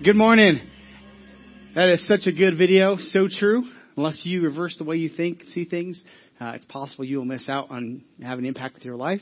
[0.00, 0.60] Good morning.
[1.74, 2.98] That is such a good video.
[2.98, 3.64] So true.
[3.96, 6.00] Unless you reverse the way you think, see things,
[6.38, 9.20] uh, it's possible you will miss out on having an impact with your life.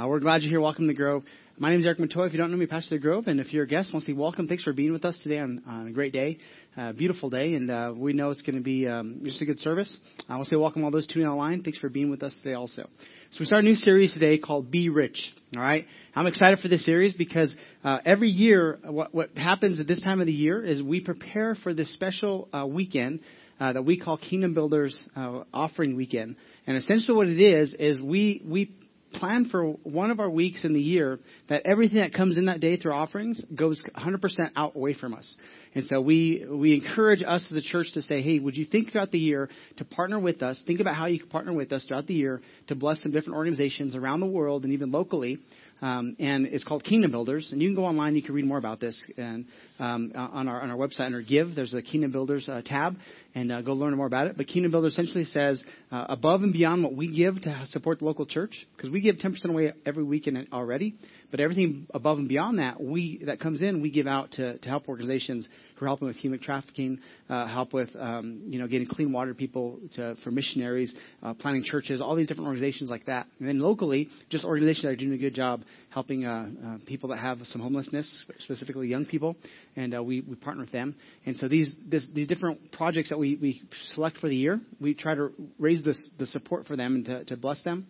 [0.00, 0.60] Uh, we're glad you're here.
[0.60, 1.22] Welcome to Grove.
[1.58, 2.24] My name is Eric Montoya.
[2.24, 4.16] If you don't know me, Pastor Grove, and if you're a guest, want to say
[4.16, 4.48] welcome.
[4.48, 6.38] Thanks for being with us today on, on a great day,
[6.78, 9.58] uh, beautiful day, and uh, we know it's going to be um, just a good
[9.58, 9.98] service.
[10.30, 11.62] I want to say welcome all those tuning online.
[11.62, 12.88] Thanks for being with us today also.
[13.32, 15.34] So we start a new series today called Be Rich.
[15.54, 17.54] All right, I'm excited for this series because
[17.84, 21.54] uh, every year, what, what happens at this time of the year is we prepare
[21.54, 23.20] for this special uh, weekend.
[23.60, 26.34] Uh, that we call Kingdom Builders uh, Offering Weekend,
[26.66, 28.72] and essentially what it is is we we
[29.12, 32.60] plan for one of our weeks in the year that everything that comes in that
[32.60, 34.20] day through offerings goes 100%
[34.56, 35.36] out away from us.
[35.74, 38.92] And so we, we encourage us as a church to say, hey, would you think
[38.92, 40.62] throughout the year to partner with us?
[40.66, 43.36] Think about how you can partner with us throughout the year to bless some different
[43.36, 45.38] organizations around the world and even locally
[45.82, 47.48] um, and it's called Kingdom Builders.
[47.50, 49.46] And you can go online, you can read more about this and
[49.80, 51.54] um, on our on our website under Give.
[51.54, 52.96] There's a Kingdom Builders uh, tab,
[53.34, 54.36] and uh, go learn more about it.
[54.36, 58.04] But Kingdom Builder essentially says uh, above and beyond what we give to support the
[58.04, 60.94] local church, because we give 10% away every weekend already.
[61.30, 64.68] But everything above and beyond that, we that comes in, we give out to, to
[64.68, 66.98] help organizations who are helping with human trafficking,
[67.30, 71.64] uh, help with um, you know getting clean water people to, for missionaries, uh, planting
[71.64, 73.26] churches, all these different organizations like that.
[73.38, 77.08] And then locally, just organizations that are doing a good job helping uh, uh, people
[77.10, 79.34] that have some homelessness, specifically young people,
[79.74, 80.94] and uh, we, we partner with them.
[81.24, 83.62] And so these this, these different projects that we, we we
[83.94, 87.24] select for the year, we try to raise this, the support for them and to,
[87.26, 87.86] to bless them.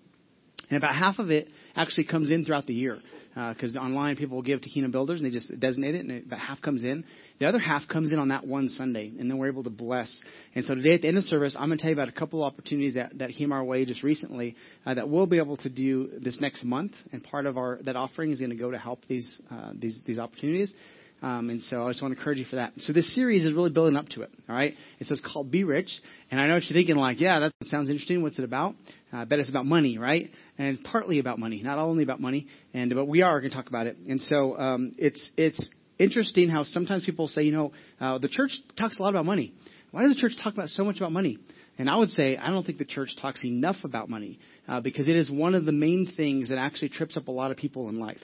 [0.69, 2.99] And about half of it actually comes in throughout the year
[3.35, 6.27] because uh, online people will give to Kingdom Builders and they just designate it, and
[6.27, 7.05] about half comes in.
[7.41, 10.11] The other half comes in on that one Sunday, and then we're able to bless.
[10.55, 12.13] And so today at the end of service, I'm going to tell you about a
[12.13, 15.57] couple of opportunities that, that came our way just recently uh, that we'll be able
[15.59, 18.71] to do this next month, and part of our that offering is going to go
[18.71, 20.75] to help these uh, these these opportunities.
[21.23, 22.73] Um, and so I just want to encourage you for that.
[22.79, 24.31] So this series is really building up to it.
[24.49, 24.75] All right.
[24.99, 25.91] And so it's called Be Rich.
[26.31, 28.23] And I know what you're thinking, like, yeah, that sounds interesting.
[28.23, 28.75] What's it about?
[29.13, 30.31] Uh, I bet it's about money, right?
[30.59, 32.49] And partly about money, not only about money.
[32.75, 33.97] And but we are going to talk about it.
[34.09, 38.51] And so um, it's it's interesting how sometimes people say, you know, uh, the church
[38.77, 39.55] talks a lot about money.
[39.93, 41.39] Why does the church talk about so much about money?
[41.79, 45.07] And I would say I don't think the church talks enough about money uh, because
[45.07, 47.89] it is one of the main things that actually trips up a lot of people
[47.89, 48.23] in life.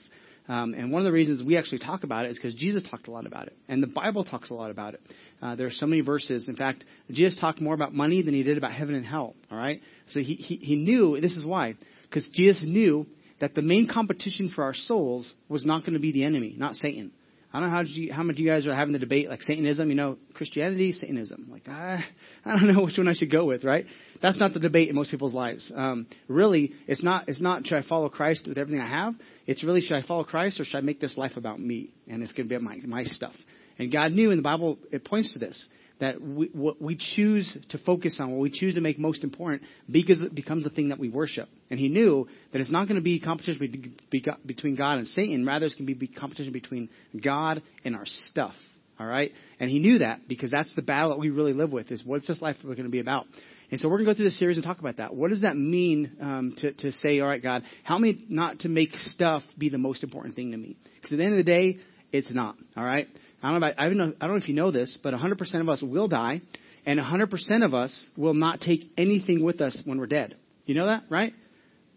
[0.49, 3.07] Um, and one of the reasons we actually talk about it is because Jesus talked
[3.07, 5.01] a lot about it, and the Bible talks a lot about it.
[5.41, 6.49] Uh, there are so many verses.
[6.49, 9.35] In fact, Jesus talked more about money than he did about heaven and hell.
[9.51, 9.79] All right,
[10.09, 13.05] so he he, he knew this is why, because Jesus knew
[13.39, 16.73] that the main competition for our souls was not going to be the enemy, not
[16.75, 17.11] Satan.
[17.51, 19.89] I don't know how, you, how much you guys are having the debate, like Satanism,
[19.89, 21.47] you know, Christianity, Satanism.
[21.49, 22.03] Like, I,
[22.45, 23.85] I don't know which one I should go with, right?
[24.21, 25.71] That's not the debate in most people's lives.
[25.75, 29.15] Um, really, it's not, it's not should I follow Christ with everything I have?
[29.47, 31.89] It's really should I follow Christ or should I make this life about me?
[32.07, 33.33] And it's going to be my, my stuff.
[33.79, 37.57] And God knew in the Bible, it points to this that we, what we choose
[37.69, 40.89] to focus on, what we choose to make most important, because it becomes the thing
[40.89, 41.49] that we worship.
[41.69, 43.97] And he knew that it's not going to be competition
[44.45, 45.45] between God and Satan.
[45.45, 46.89] Rather, it's going to be competition between
[47.21, 48.55] God and our stuff.
[48.99, 49.31] All right?
[49.59, 52.27] And he knew that because that's the battle that we really live with is what's
[52.27, 53.27] this life going to be about?
[53.71, 55.15] And so we're going to go through this series and talk about that.
[55.15, 58.69] What does that mean um, to, to say, all right, God, help me not to
[58.69, 60.75] make stuff be the most important thing to me?
[60.95, 61.77] Because at the end of the day,
[62.11, 62.55] it's not.
[62.75, 63.07] All right?
[63.41, 65.13] I don't, know about, I, don't know, I don't know if you know this, but
[65.13, 66.41] 100% of us will die,
[66.85, 70.35] and 100% of us will not take anything with us when we're dead.
[70.65, 71.33] You know that, right?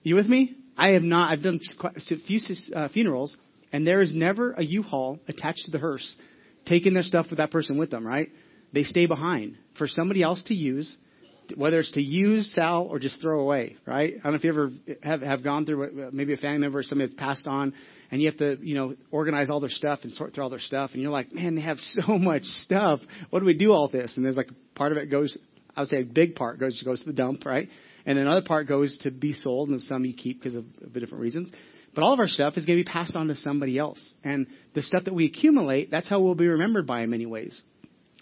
[0.03, 0.57] You with me?
[0.77, 1.31] I have not.
[1.31, 2.41] I've done a few
[2.75, 3.37] uh, funerals,
[3.73, 6.17] and there is never a U-Haul attached to the hearse,
[6.67, 8.07] taking their stuff with that person with them.
[8.07, 8.31] Right?
[8.73, 10.97] They stay behind for somebody else to use
[11.57, 14.15] whether it's to use, sell, or just throw away, right?
[14.19, 14.71] I don't know if you ever
[15.03, 17.75] have, have gone through uh, maybe a family member or somebody that's passed on,
[18.11, 20.59] and you have to, you know, organize all their stuff and sort through all their
[20.59, 23.01] stuff, and you're like, man, they have so much stuff.
[23.31, 24.17] What do we do all this?
[24.17, 25.37] And there's like a part of it goes,
[25.77, 27.69] I would say a big part goes goes to the dump, right?
[28.05, 31.23] And another part goes to be sold, and some you keep because of, of different
[31.23, 31.51] reasons.
[31.95, 34.47] But all of our stuff is going to be passed on to somebody else, and
[34.75, 37.61] the stuff that we accumulate, that's how we'll be remembered by in many ways,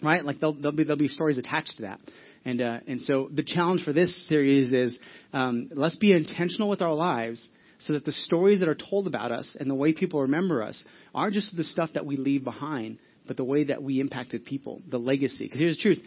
[0.03, 0.23] right?
[0.23, 1.99] Like there'll, there'll be there'll be stories attached to that.
[2.43, 4.99] And, uh, and so the challenge for this series is
[5.31, 7.49] um, let's be intentional with our lives
[7.79, 10.83] so that the stories that are told about us and the way people remember us
[11.13, 12.97] aren't just the stuff that we leave behind,
[13.27, 15.45] but the way that we impacted people, the legacy.
[15.45, 15.99] Because here's the truth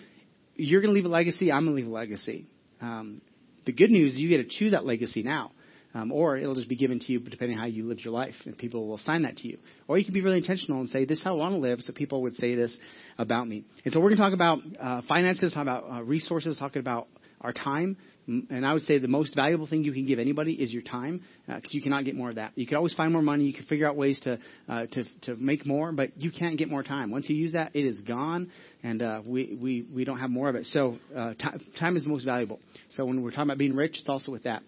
[0.57, 2.47] you're going to leave a legacy, I'm going to leave a legacy.
[2.81, 3.21] Um,
[3.67, 5.51] the good news is you get to choose that legacy now.
[5.95, 8.35] Um, or it'll just be given to you depending on how you lived your life,
[8.47, 9.59] and people will assign that to you.
[9.87, 11.81] Or you can be really intentional and say, "This is how I want to live,"
[11.83, 12.77] so people would say this
[13.17, 13.65] about me.
[13.85, 17.07] And so we're going to talk about uh, finances, talk about uh, resources, talking about
[17.41, 17.97] our time.
[18.27, 21.21] And I would say the most valuable thing you can give anybody is your time,
[21.47, 22.53] because uh, you cannot get more of that.
[22.55, 23.45] You can always find more money.
[23.45, 26.71] You can figure out ways to uh, to to make more, but you can't get
[26.71, 27.11] more time.
[27.11, 28.51] Once you use that, it is gone,
[28.83, 30.65] and uh, we we we don't have more of it.
[30.67, 32.61] So uh, t- time is the most valuable.
[32.89, 34.63] So when we're talking about being rich, it's also with that.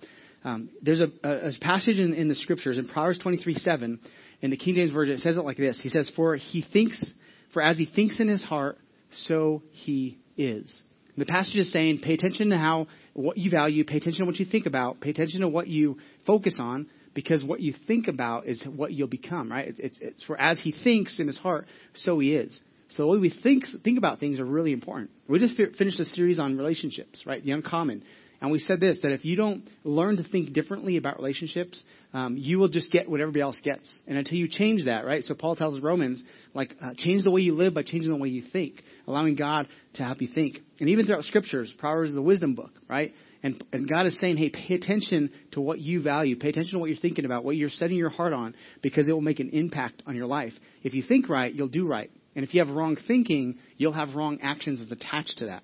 [0.45, 3.99] Um, there's a, a, passage in, in the scriptures in Proverbs 23:7
[4.43, 5.15] in the King James version.
[5.15, 5.79] It says it like this.
[5.83, 7.05] He says, "For he thinks,
[7.53, 8.79] for as he thinks in his heart,
[9.11, 10.83] so he is."
[11.19, 14.37] The passage is saying, pay attention to how what you value, pay attention to what
[14.37, 15.97] you think about, pay attention to what you
[16.27, 19.69] focus on, because what you think about is what you'll become, right?
[19.69, 22.61] It's, it's, it's for as he thinks in his heart, so he is.
[22.91, 25.11] So the way we think think about things are really important.
[25.27, 27.43] We just finished a series on relationships, right?
[27.43, 28.05] The uncommon.
[28.41, 32.37] And we said this that if you don't learn to think differently about relationships, um,
[32.37, 33.91] you will just get what everybody else gets.
[34.07, 35.23] And until you change that, right?
[35.23, 36.23] So Paul tells Romans,
[36.55, 39.69] like, uh, change the way you live by changing the way you think, allowing God
[39.95, 40.59] to help you think.
[40.81, 43.15] And even throughout scriptures, Proverbs is a wisdom book, right?
[43.43, 46.37] And, and God is saying, hey, pay attention to what you value.
[46.37, 49.13] Pay attention to what you're thinking about, what you're setting your heart on, because it
[49.13, 50.53] will make an impact on your life.
[50.83, 52.11] If you think right, you'll do right.
[52.35, 55.63] And if you have wrong thinking, you'll have wrong actions that's attached to that.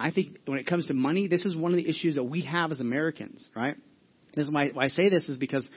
[0.00, 2.42] I think when it comes to money, this is one of the issues that we
[2.42, 3.76] have as Americans, right?
[4.34, 5.68] This is why, why I say this is because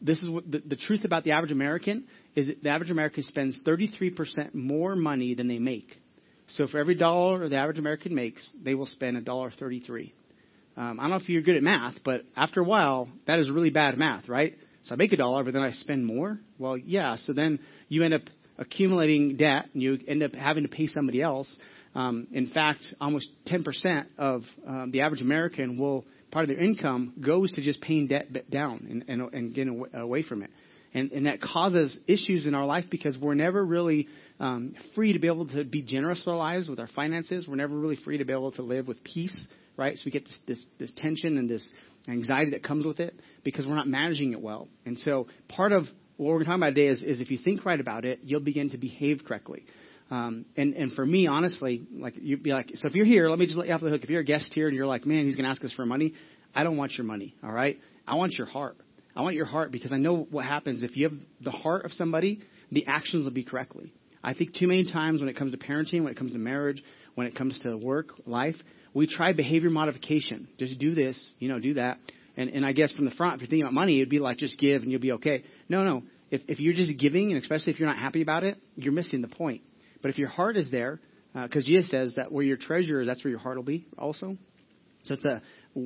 [0.00, 3.22] this is what the, the truth about the average American is that the average American
[3.22, 5.88] spends 33% more money than they make.
[6.48, 10.14] So for every dollar the average American makes, they will spend a dollar 33.
[10.76, 13.50] Um, I don't know if you're good at math, but after a while, that is
[13.50, 14.54] really bad math, right?
[14.82, 16.38] So I make a dollar, but then I spend more.
[16.58, 17.16] Well, yeah.
[17.16, 18.22] So then you end up
[18.58, 21.56] accumulating debt, and you end up having to pay somebody else.
[21.96, 27.14] Um, in fact, almost 10% of um, the average American will part of their income
[27.18, 30.50] goes to just paying debt down and, and, and getting away from it.
[30.92, 34.08] And, and that causes issues in our life because we're never really
[34.38, 37.46] um, free to be able to be generous with our lives, with our finances.
[37.48, 39.48] We're never really free to be able to live with peace,
[39.78, 39.96] right?
[39.96, 41.66] So we get this, this, this tension and this
[42.08, 44.68] anxiety that comes with it because we're not managing it well.
[44.84, 45.84] And so part of
[46.18, 48.70] what we're talking about today is, is if you think right about it, you'll begin
[48.70, 49.64] to behave correctly.
[50.10, 53.38] Um, and, and for me, honestly, like you'd be like, so if you're here, let
[53.38, 54.04] me just let you off the hook.
[54.04, 55.84] If you're a guest here and you're like, man, he's going to ask us for
[55.84, 56.14] money,
[56.54, 57.34] I don't want your money.
[57.42, 58.76] All right, I want your heart.
[59.16, 61.92] I want your heart because I know what happens if you have the heart of
[61.92, 63.92] somebody, the actions will be correctly.
[64.22, 66.82] I think too many times when it comes to parenting, when it comes to marriage,
[67.14, 68.56] when it comes to work, life,
[68.92, 70.48] we try behavior modification.
[70.58, 71.98] Just do this, you know, do that.
[72.36, 74.38] And, and I guess from the front, if you're thinking about money, it'd be like
[74.38, 75.44] just give and you'll be okay.
[75.68, 76.02] No, no.
[76.30, 79.22] If, if you're just giving, and especially if you're not happy about it, you're missing
[79.22, 79.62] the point.
[80.06, 81.00] But if your heart is there,
[81.32, 83.88] because uh, Jesus says that where your treasure is, that's where your heart will be
[83.98, 84.36] also.
[85.02, 85.42] So it's a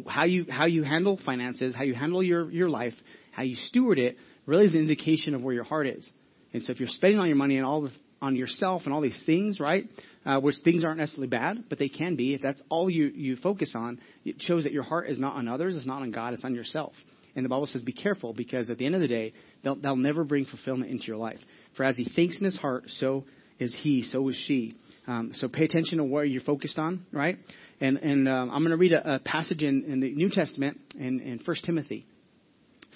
[0.06, 2.93] how you how you handle finances, how you handle your your life,
[3.32, 6.12] how you steward it, really is an indication of where your heart is.
[6.52, 9.00] And so if you're spending all your money on all the, on yourself and all
[9.00, 9.88] these things, right,
[10.26, 12.34] uh, which things aren't necessarily bad, but they can be.
[12.34, 15.49] If that's all you you focus on, it shows that your heart is not on
[15.49, 16.93] others, it's not on God, it's on yourself.
[17.34, 19.32] And the Bible says, be careful because at the end of the day,
[19.62, 21.38] they'll, they'll never bring fulfillment into your life.
[21.76, 23.25] For as he thinks in his heart, so
[23.61, 24.75] is he, so is she.
[25.07, 27.39] Um, so pay attention to where you're focused on, right?
[27.81, 30.79] And, and um, I'm going to read a, a passage in, in, the New Testament
[30.99, 32.07] in, in 1 Timothy.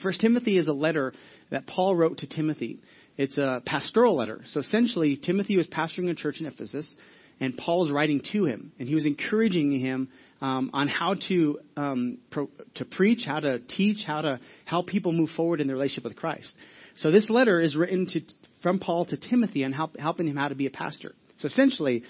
[0.03, 1.13] 1 Timothy is a letter
[1.51, 2.81] that Paul wrote to Timothy.
[3.17, 4.43] It's a pastoral letter.
[4.47, 6.93] So essentially, Timothy was pastoring a church in Ephesus,
[7.41, 10.09] and Paul was writing to him, and he was encouraging him
[10.41, 15.13] um, on how to um, pro- to preach, how to teach, how to help people
[15.13, 16.55] move forward in their relationship with Christ.
[16.97, 18.21] So this letter is written to
[18.65, 21.15] from Paul to Timothy and help, helping him how to be a pastor.
[21.39, 22.03] So essentially,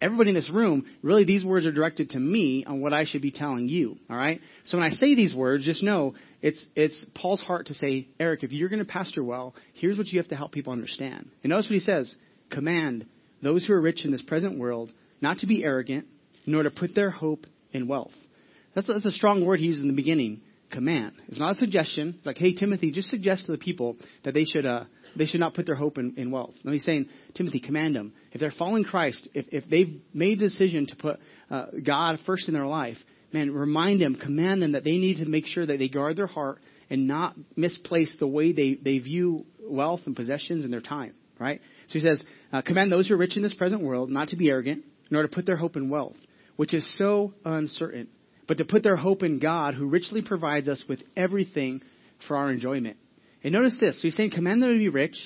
[0.00, 3.22] everybody in this room, really these words are directed to me on what I should
[3.22, 3.96] be telling you.
[4.10, 4.40] All right?
[4.64, 8.42] So when I say these words, just know it's it's Paul's heart to say, Eric,
[8.42, 11.30] if you're going to pastor well, here's what you have to help people understand.
[11.44, 12.12] And notice what he says:
[12.50, 13.06] command
[13.40, 16.06] those who are rich in this present world not to be arrogant,
[16.46, 18.10] nor to put their hope in wealth.
[18.74, 20.40] That's a, that's a strong word he used in the beginning.
[20.72, 21.12] Command.
[21.28, 22.14] It's not a suggestion.
[22.16, 24.84] It's like, hey, Timothy, just suggest to the people that they should uh,
[25.16, 26.54] they should not put their hope in, in wealth.
[26.64, 28.14] Now he's saying, Timothy, command them.
[28.32, 32.48] If they're following Christ, if, if they've made a decision to put uh, God first
[32.48, 32.96] in their life,
[33.32, 36.26] man, remind them, command them that they need to make sure that they guard their
[36.26, 41.12] heart and not misplace the way they, they view wealth and possessions and their time,
[41.38, 41.60] right?
[41.88, 44.36] So he says, uh, command those who are rich in this present world not to
[44.36, 46.16] be arrogant, nor to put their hope in wealth,
[46.56, 48.08] which is so uncertain,
[48.48, 51.82] but to put their hope in God, who richly provides us with everything
[52.26, 52.96] for our enjoyment.
[53.44, 53.96] And notice this.
[53.96, 55.16] So he's saying, command them to be rich.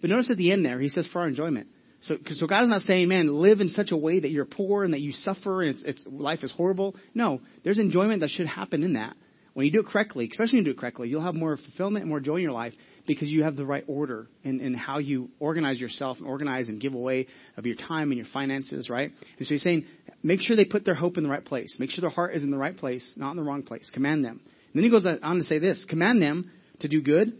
[0.00, 1.68] But notice at the end there, he says, for our enjoyment.
[2.02, 4.84] So, so God is not saying, man, live in such a way that you're poor
[4.84, 6.94] and that you suffer and it's, it's, life is horrible.
[7.14, 9.16] No, there's enjoyment that should happen in that.
[9.56, 12.02] When you do it correctly, especially when you do it correctly, you'll have more fulfillment
[12.02, 12.74] and more joy in your life
[13.06, 16.78] because you have the right order in, in how you organize yourself and organize and
[16.78, 19.10] give away of your time and your finances, right?
[19.38, 19.86] And so he's saying,
[20.22, 21.74] make sure they put their hope in the right place.
[21.78, 23.90] Make sure their heart is in the right place, not in the wrong place.
[23.94, 24.42] Command them.
[24.42, 27.32] And then he goes on to say this, command them to do good,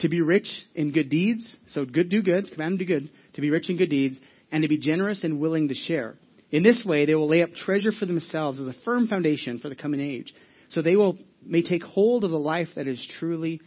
[0.00, 1.54] to be rich in good deeds.
[1.68, 4.18] So good, do good, command them to do good, to be rich in good deeds,
[4.50, 6.16] and to be generous and willing to share.
[6.50, 9.68] In this way, they will lay up treasure for themselves as a firm foundation for
[9.68, 10.34] the coming age.
[10.70, 13.60] So they will may take hold of the life that is truly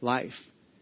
[0.00, 0.32] life.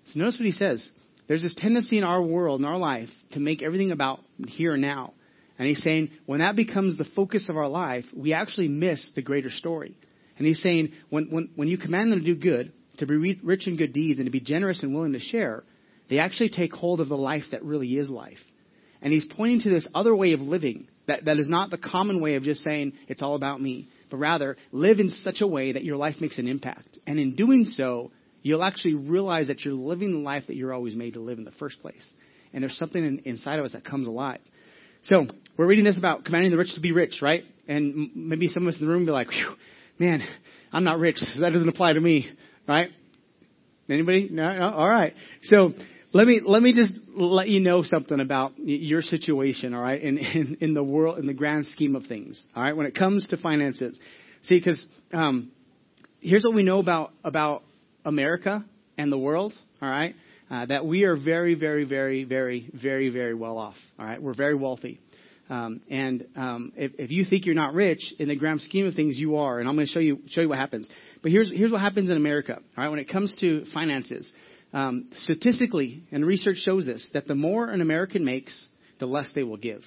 [0.07, 0.89] So notice what he says.
[1.29, 4.83] There's this tendency in our world, in our life, to make everything about here and
[4.83, 5.13] now.
[5.59, 9.23] And he's saying when that becomes the focus of our life, we actually miss the
[9.23, 9.97] greater story.
[10.39, 13.67] And he's saying when, when, when you command them to do good, to be rich
[13.67, 15.65] in good deeds, and to be generous and willing to share,
[16.09, 18.39] they actually take hold of the life that really is life.
[19.03, 22.21] And he's pointing to this other way of living that, that is not the common
[22.21, 25.73] way of just saying, it's all about me but rather live in such a way
[25.73, 26.99] that your life makes an impact.
[27.07, 28.11] And in doing so,
[28.43, 31.45] you'll actually realize that you're living the life that you're always made to live in
[31.45, 32.13] the first place.
[32.53, 34.41] And there's something in, inside of us that comes alive.
[35.03, 37.45] So we're reading this about commanding the rich to be rich, right?
[37.69, 39.29] And m- maybe some of us in the room be like,
[39.99, 40.27] man,
[40.73, 41.19] I'm not rich.
[41.41, 42.31] That doesn't apply to me,
[42.69, 42.91] right?
[43.89, 44.29] Anybody?
[44.31, 44.71] No, no?
[44.71, 45.15] All right.
[45.45, 45.73] So
[46.13, 50.19] let me let me just let you know something about your situation, all right, in,
[50.35, 53.29] in, in the world, in the grand scheme of things, all right, when it comes
[53.29, 53.99] to finances.
[54.43, 55.51] See, because um,
[56.21, 57.63] here's what we know about about
[58.05, 58.65] America
[58.97, 60.15] and the world, all right,
[60.51, 64.35] uh, that we are very, very, very, very, very, very well off, all right, we're
[64.35, 65.01] very wealthy.
[65.49, 68.95] Um, and um, if, if you think you're not rich, in the grand scheme of
[68.95, 69.61] things, you are.
[69.61, 70.89] And I'm going to show you show you what happens.
[71.23, 72.55] But here's here's what happens in America.
[72.57, 74.31] All right, when it comes to finances,
[74.77, 78.69] um, statistically, and research shows this, that the more an American makes,
[79.01, 79.83] the less they will give.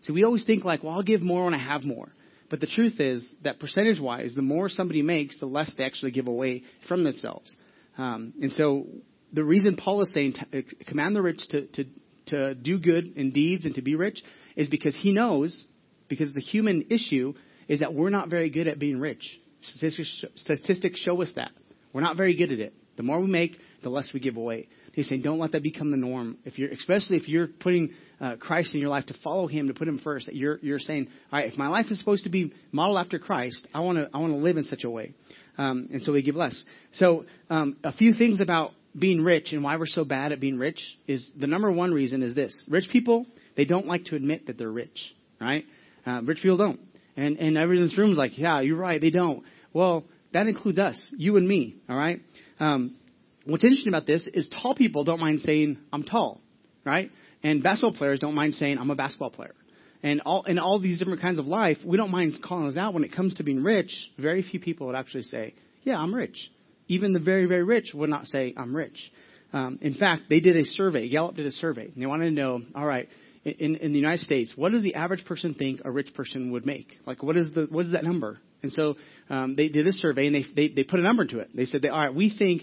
[0.00, 2.08] So we always think like, well, I'll give more when I have more.
[2.50, 6.10] But the truth is that percentage wise, the more somebody makes, the less they actually
[6.10, 7.54] give away from themselves.
[7.96, 8.86] Um, and so
[9.32, 11.84] the reason Paul is saying t- uh, command the rich to, to,
[12.26, 14.20] to do good in deeds and to be rich
[14.56, 15.64] is because he knows,
[16.08, 17.34] because the human issue
[17.68, 19.38] is that we're not very good at being rich.
[19.60, 21.52] Statistics, statistics show us that.
[21.92, 22.74] We're not very good at it.
[22.96, 24.68] The more we make, the less we give away.
[24.92, 26.38] He's saying, don't let that become the norm.
[26.44, 29.74] If you're, especially if you're putting uh, Christ in your life to follow Him, to
[29.74, 32.30] put Him first, that you're you're saying, all right, if my life is supposed to
[32.30, 35.14] be modeled after Christ, I want to I want to live in such a way.
[35.58, 36.64] Um, and so we give less.
[36.92, 40.58] So um, a few things about being rich and why we're so bad at being
[40.58, 44.46] rich is the number one reason is this: rich people they don't like to admit
[44.46, 45.64] that they're rich, right?
[46.06, 46.80] Uh, rich people don't,
[47.16, 49.42] and and everyone in this room is like, yeah, you're right, they don't.
[49.72, 52.20] Well, that includes us, you and me, all right?
[52.58, 52.96] Um,
[53.44, 56.40] what's interesting about this is tall people don't mind saying I'm tall,
[56.84, 57.10] right?
[57.42, 59.54] And basketball players don't mind saying I'm a basketball player.
[60.02, 62.92] And all in all these different kinds of life, we don't mind calling those out.
[62.92, 66.50] When it comes to being rich, very few people would actually say, "Yeah, I'm rich."
[66.88, 69.12] Even the very very rich would not say I'm rich.
[69.52, 71.08] Um, in fact, they did a survey.
[71.08, 73.08] Gallup did a survey, and they wanted to know, all right,
[73.44, 76.64] in, in the United States, what does the average person think a rich person would
[76.64, 76.86] make?
[77.06, 78.38] Like, what is the what is that number?
[78.62, 78.96] And so
[79.28, 81.50] um, they did a survey, and they, they they put a number to it.
[81.54, 82.62] They said, they, all right, we think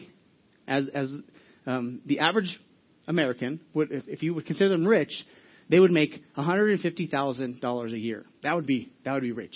[0.70, 1.12] as as
[1.66, 2.60] um, the average
[3.08, 5.12] American would, if, if you would consider them rich,
[5.70, 8.26] they would make one hundred and fifty thousand dollars a year.
[8.44, 9.56] That would be that would be rich.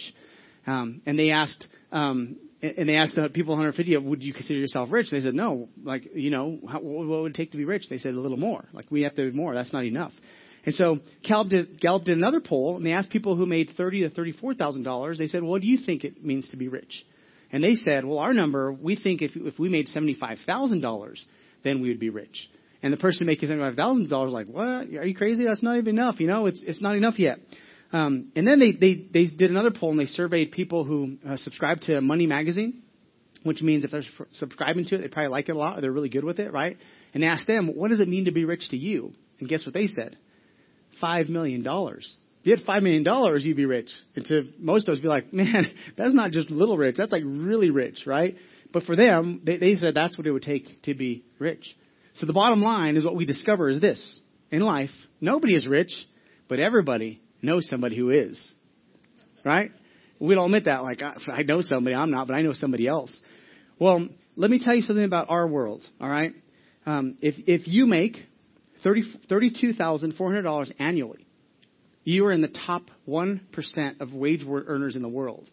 [0.65, 4.89] Um, and they asked um, and they asked the people 150, would you consider yourself
[4.89, 5.07] rich?
[5.11, 5.67] They said no.
[5.83, 7.83] Like you know, how, what would it take to be rich?
[7.89, 8.65] They said a little more.
[8.73, 9.53] Like we have to do more.
[9.53, 10.13] That's not enough.
[10.65, 14.01] And so Gallup did, Gallup did another poll, and they asked people who made thirty
[14.01, 15.17] to thirty-four thousand dollars.
[15.17, 17.05] They said, "What do you think it means to be rich?"
[17.53, 21.25] And they said, well, our number, we think if, if we made $75,000,
[21.63, 22.49] then we would be rich.
[22.81, 24.65] And the person making $75,000 like, what?
[24.65, 25.45] Are you crazy?
[25.45, 26.19] That's not even enough.
[26.19, 27.37] You know, it's, it's not enough yet.
[27.93, 31.37] Um, and then they, they, they did another poll and they surveyed people who uh,
[31.37, 32.81] subscribe to Money Magazine,
[33.43, 35.91] which means if they're subscribing to it, they probably like it a lot or they're
[35.91, 36.77] really good with it, right?
[37.13, 39.13] And asked them, what does it mean to be rich to you?
[39.39, 40.17] And guess what they said?
[41.01, 41.63] $5 million.
[42.43, 43.89] If you had five million dollars, you'd be rich.
[44.17, 46.97] And to most of us, be like, man, that's not just little rich.
[46.97, 48.35] That's like really rich, right?
[48.73, 51.65] But for them, they, they said that's what it would take to be rich.
[52.15, 54.19] So the bottom line is what we discover is this:
[54.51, 54.89] in life,
[55.21, 55.93] nobody is rich,
[56.49, 58.51] but everybody knows somebody who is.
[59.45, 59.71] Right?
[60.19, 60.83] We don't admit that.
[60.83, 63.17] Like I, I know somebody, I'm not, but I know somebody else.
[63.79, 65.81] Well, let me tell you something about our world.
[66.01, 66.33] All right.
[66.85, 68.17] Um, if if you make
[68.83, 71.22] thirty thirty two thousand four hundred dollars annually,
[72.03, 75.49] you are in the top 1% of wage earners in the world.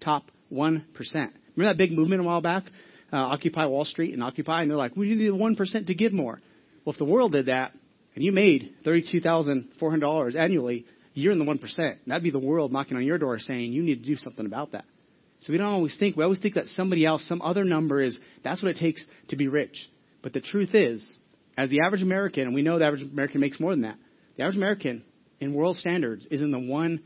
[0.00, 0.84] Top 1%.
[1.12, 2.64] Remember that big movement a while back?
[3.12, 6.12] Uh, Occupy Wall Street and Occupy, and they're like, we need the 1% to give
[6.12, 6.40] more.
[6.84, 7.72] Well, if the world did that,
[8.14, 11.96] and you made $32,400 annually, you're in the 1%.
[12.06, 14.72] That'd be the world knocking on your door saying, you need to do something about
[14.72, 14.84] that.
[15.40, 18.18] So we don't always think, we always think that somebody else, some other number is,
[18.44, 19.88] that's what it takes to be rich.
[20.22, 21.14] But the truth is,
[21.56, 23.96] as the average American, and we know the average American makes more than that,
[24.36, 25.02] the average American,
[25.40, 27.00] in world standards, is in the 1%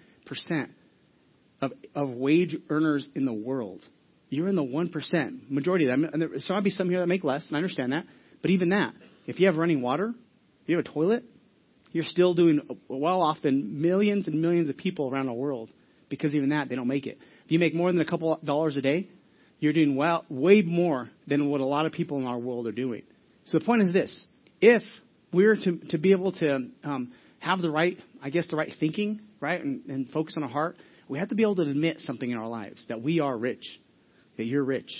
[1.62, 3.84] of, of wage earners in the world.
[4.28, 6.10] You're in the 1%, majority of them.
[6.12, 8.04] And there, might be some here that make less, and I understand that.
[8.42, 8.94] But even that,
[9.26, 10.12] if you have running water,
[10.62, 11.24] if you have a toilet,
[11.92, 15.70] you're still doing well off than millions and millions of people around the world
[16.08, 17.18] because even that, they don't make it.
[17.44, 19.08] If you make more than a couple dollars a day,
[19.60, 22.72] you're doing well, way more than what a lot of people in our world are
[22.72, 23.02] doing.
[23.46, 24.26] So the point is this.
[24.60, 24.82] If
[25.32, 27.12] we're to, to be able to um,
[27.44, 30.76] have the right, I guess, the right thinking, right, and, and focus on our heart,
[31.08, 33.64] we have to be able to admit something in our lives that we are rich,
[34.36, 34.90] that you're rich.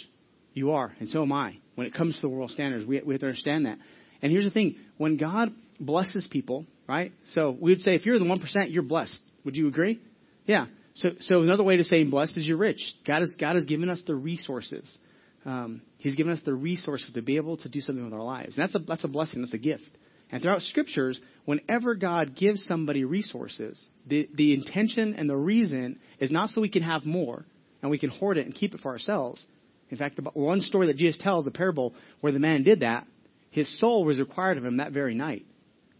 [0.52, 1.58] You are, and so am I.
[1.74, 3.78] When it comes to the world standards, we, we have to understand that.
[4.22, 7.12] And here's the thing when God blesses people, right?
[7.30, 9.20] So we would say if you're the 1%, you're blessed.
[9.44, 10.00] Would you agree?
[10.46, 10.66] Yeah.
[10.96, 12.80] So, so another way to say blessed is you're rich.
[13.06, 14.96] God has, God has given us the resources.
[15.44, 18.56] Um, he's given us the resources to be able to do something with our lives.
[18.56, 19.40] And that's a, that's a blessing.
[19.40, 19.90] That's a gift.
[20.30, 26.30] And throughout scriptures, whenever God gives somebody resources, the, the intention and the reason is
[26.30, 27.44] not so we can have more
[27.82, 29.44] and we can hoard it and keep it for ourselves.
[29.90, 33.06] In fact, the one story that Jesus tells, the parable where the man did that,
[33.50, 35.44] his soul was required of him that very night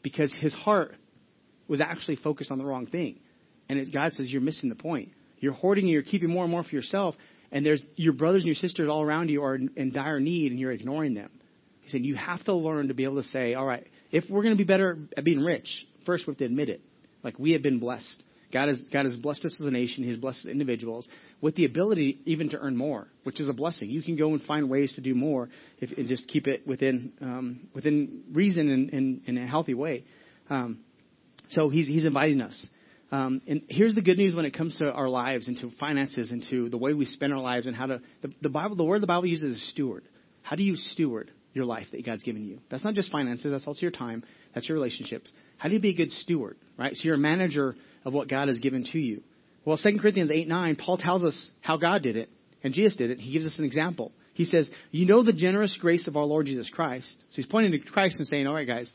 [0.03, 0.95] because his heart
[1.69, 3.21] was actually focused on the wrong thing.
[3.69, 5.11] And it, God says, You're missing the point.
[5.39, 7.15] You're hoarding and you're keeping more and more for yourself,
[7.53, 10.53] and there's your brothers and your sisters all around you are in, in dire need,
[10.53, 11.31] and you're ignoring them.
[11.83, 14.43] He said, You have to learn to be able to say, All right, if we're
[14.43, 15.67] going to be better at being rich,
[16.07, 16.81] first we have to admit it.
[17.25, 18.23] Like we have been blessed.
[18.53, 20.05] God has, God has blessed us as a nation.
[20.05, 21.09] He has blessed individuals
[21.41, 23.91] with the ability even to earn more, which is a blessing.
[23.91, 25.49] You can go and find ways to do more
[25.81, 30.05] if and just keep it within um, within reason and in, in, a healthy way.
[30.49, 30.85] Um,
[31.51, 32.69] so he's he's inviting us.
[33.11, 36.31] Um, and here's the good news when it comes to our lives and to finances
[36.31, 38.85] and to the way we spend our lives and how to the, the Bible the
[38.85, 40.05] word the Bible uses is steward.
[40.43, 42.59] How do you steward your life that God's given you?
[42.71, 43.51] That's not just finances.
[43.51, 44.25] That's also your time.
[44.55, 45.33] That's your relationships.
[45.57, 46.57] How do you be a good steward?
[46.79, 46.95] Right.
[46.95, 49.23] So you're a manager of what God has given to you.
[49.65, 52.29] Well, 2 Corinthians 8 9, Paul tells us how God did it,
[52.63, 53.19] and Jesus did it.
[53.19, 54.13] He gives us an example.
[54.35, 57.17] He says, You know the generous grace of our Lord Jesus Christ.
[57.31, 58.93] So he's pointing to Christ and saying, All right, guys,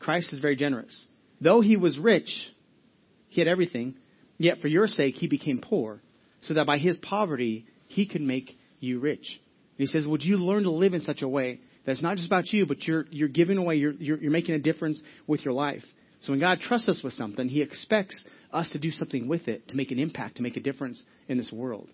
[0.00, 1.06] Christ is very generous.
[1.40, 2.30] Though he was rich,
[3.28, 3.94] he had everything,
[4.38, 6.00] yet for your sake he became poor,
[6.42, 9.40] so that by his poverty he could make you rich.
[9.78, 12.16] And he says, Would you learn to live in such a way that it's not
[12.16, 15.42] just about you, but you're, you're giving away, you're, you're, you're making a difference with
[15.42, 15.82] your life?
[16.20, 19.68] So when God trusts us with something, he expects us to do something with it,
[19.68, 21.90] to make an impact, to make a difference in this world.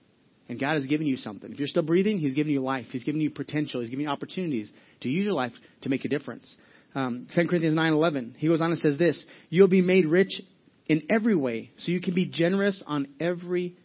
[0.48, 1.52] And God has given you something.
[1.52, 2.87] If you're still breathing, He's given you life.
[2.90, 3.83] He's given you potential.
[3.83, 5.52] He's given you opportunities to use your life
[5.83, 6.57] to make a difference.
[6.96, 8.35] Um, 2 Corinthians 9:11.
[8.37, 10.42] He goes on and says this: "You'll be made rich
[10.88, 13.76] in every way, so you can be generous on every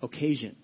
[0.00, 0.54] occasion."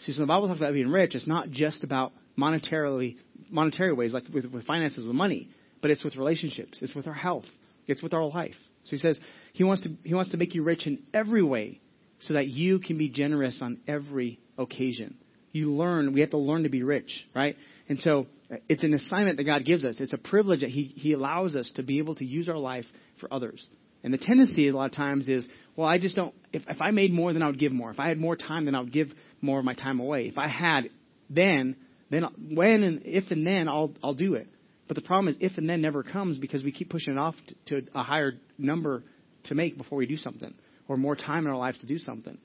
[0.00, 1.14] See, so the Bible talks about being rich.
[1.14, 3.16] It's not just about monetarily,
[3.50, 5.48] monetary ways, like with, with finances, with money,
[5.80, 6.78] but it's with relationships.
[6.82, 7.46] It's with our health.
[7.86, 8.54] It's with our life.
[8.84, 9.18] So he says
[9.52, 11.80] he wants to he wants to make you rich in every way
[12.20, 15.16] so that you can be generous on every occasion.
[15.52, 17.56] You learn, we have to learn to be rich, right?
[17.88, 19.96] And so uh, it's an assignment that God gives us.
[20.00, 22.84] It's a privilege that he, he allows us to be able to use our life
[23.18, 23.66] for others.
[24.04, 26.90] And the tendency a lot of times is, well, I just don't, if, if I
[26.90, 27.90] made more, then I would give more.
[27.90, 29.08] If I had more time, then I would give
[29.40, 30.26] more of my time away.
[30.26, 30.90] If I had
[31.28, 31.76] then,
[32.10, 34.48] then when and if and then I'll, I'll do it.
[34.88, 37.36] But the problem is if and then never comes because we keep pushing it off
[37.66, 39.04] to, to a higher number
[39.44, 40.52] to make before we do something,
[40.88, 42.36] or more time in our lives to do something.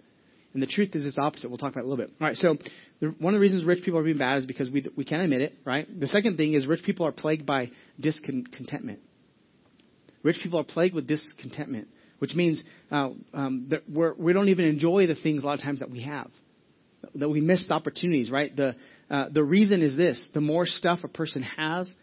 [0.53, 1.49] And the truth is it's opposite.
[1.49, 2.13] We'll talk about it a little bit.
[2.21, 2.55] All right, so
[3.01, 5.21] the, one of the reasons rich people are being bad is because we, we can't
[5.21, 5.87] admit it, right?
[5.99, 8.99] The second thing is rich people are plagued by discontentment.
[10.23, 14.65] Rich people are plagued with discontentment, which means uh, um, that we're, we don't even
[14.65, 16.31] enjoy the things a lot of times that we have,
[17.15, 18.55] that we miss opportunities, right?
[18.55, 18.75] The,
[19.09, 21.93] uh, the reason is this the more stuff a person has,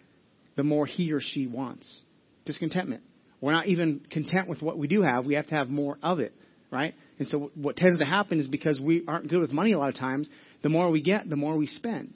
[0.57, 2.01] the more he or she wants.
[2.45, 3.03] Discontentment.
[3.41, 5.27] We're not even content with what we do have.
[5.27, 6.33] We have to have more of it,
[6.71, 6.95] right?
[7.19, 9.89] And so what tends to happen is because we aren't good with money a lot
[9.89, 10.29] of times,
[10.63, 12.15] the more we get, the more we spend.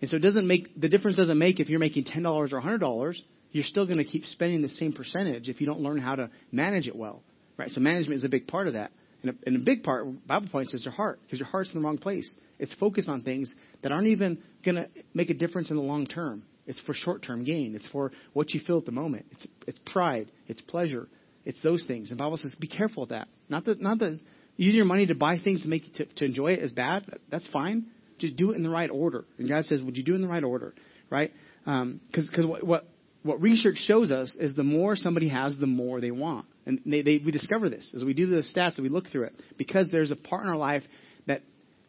[0.00, 3.16] And so it doesn't make, the difference doesn't make if you're making $10 or $100,
[3.52, 6.30] you're still going to keep spending the same percentage if you don't learn how to
[6.52, 7.22] manage it well,
[7.56, 7.70] right?
[7.70, 8.92] So management is a big part of that.
[9.22, 11.80] And a, and a big part, Bible points, is your heart, because your heart's in
[11.80, 12.36] the wrong place.
[12.58, 16.06] It's focused on things that aren't even going to make a difference in the long
[16.06, 16.42] term.
[16.66, 17.74] It's for short term gain.
[17.74, 19.26] It's for what you feel at the moment.
[19.30, 20.30] It's, it's pride.
[20.48, 21.08] It's pleasure.
[21.44, 22.10] It's those things.
[22.10, 23.28] And the Bible says, be careful of that.
[23.48, 24.18] Not that, not that
[24.56, 27.06] using your money to buy things to make to, to enjoy it is bad.
[27.30, 27.86] That's fine.
[28.18, 29.24] Just do it in the right order.
[29.38, 30.74] And God says, would you do it in the right order?
[31.10, 31.32] Right?
[31.64, 32.88] Because um, cause what, what,
[33.22, 36.46] what research shows us is the more somebody has, the more they want.
[36.64, 39.24] And they, they, we discover this as we do the stats and we look through
[39.24, 39.34] it.
[39.56, 40.82] Because there's a part in our life
[41.26, 41.42] that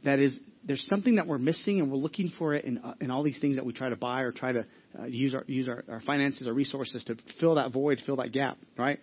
[0.04, 3.10] that is there's something that we're missing and we're looking for it in, uh, in
[3.10, 4.66] all these things that we try to buy or try to
[5.00, 8.32] uh, use our use our, our finances, our resources to fill that void, fill that
[8.32, 9.00] gap, right?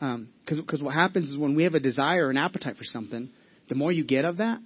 [0.00, 3.30] Because um, because what happens is when we have a desire, an appetite for something,
[3.68, 4.58] the more you get of that,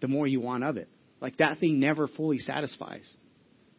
[0.00, 0.88] the more you want of it.
[1.20, 3.16] Like that thing never fully satisfies.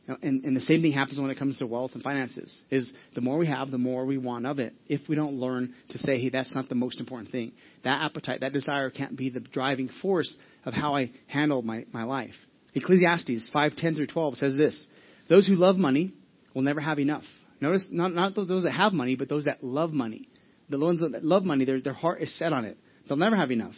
[0.06, 2.62] And, and the same thing happens when it comes to wealth and finances.
[2.70, 4.74] Is the more we have, the more we want of it.
[4.88, 8.42] If we don't learn to say, "Hey, that's not the most important thing," that appetite,
[8.42, 10.36] that desire, can't be the driving force
[10.66, 12.36] of how I handle my my life.
[12.74, 14.88] Ecclesiastes five ten through twelve says this:
[15.30, 16.12] Those who love money
[16.54, 17.24] will never have enough.
[17.62, 20.28] Notice, not not those that have money, but those that love money.
[20.70, 22.78] The ones that love money, their their heart is set on it.
[23.08, 23.76] They'll never have enough.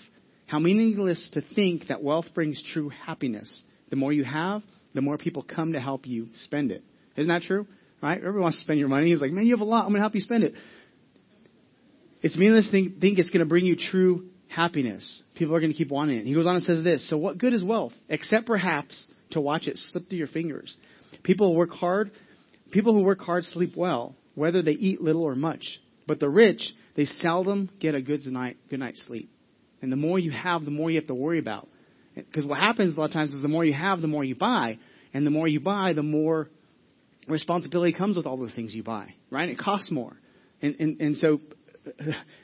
[0.47, 3.63] How meaningless to think that wealth brings true happiness.
[3.89, 4.63] The more you have,
[4.95, 6.83] the more people come to help you spend it.
[7.15, 7.67] Isn't that true?
[8.01, 8.17] Right?
[8.17, 9.09] Everyone wants to spend your money.
[9.09, 9.81] He's like, man, you have a lot.
[9.81, 10.53] I'm going to help you spend it.
[12.21, 15.21] It's meaningless to think, think it's going to bring you true happiness.
[15.35, 16.25] People are going to keep wanting it.
[16.25, 19.67] He goes on and says this So, what good is wealth, except perhaps to watch
[19.67, 20.75] it slip through your fingers?
[21.23, 22.11] People who work hard,
[22.71, 25.63] people who work hard sleep well, whether they eat little or much.
[26.07, 29.29] But the rich, they seldom get a good night, good night's sleep.
[29.81, 31.67] And the more you have, the more you have to worry about.
[32.15, 34.35] Because what happens a lot of times is the more you have, the more you
[34.35, 34.79] buy.
[35.13, 36.49] And the more you buy, the more
[37.27, 39.49] responsibility comes with all the things you buy, right?
[39.49, 40.15] It costs more.
[40.61, 41.39] And, and, and so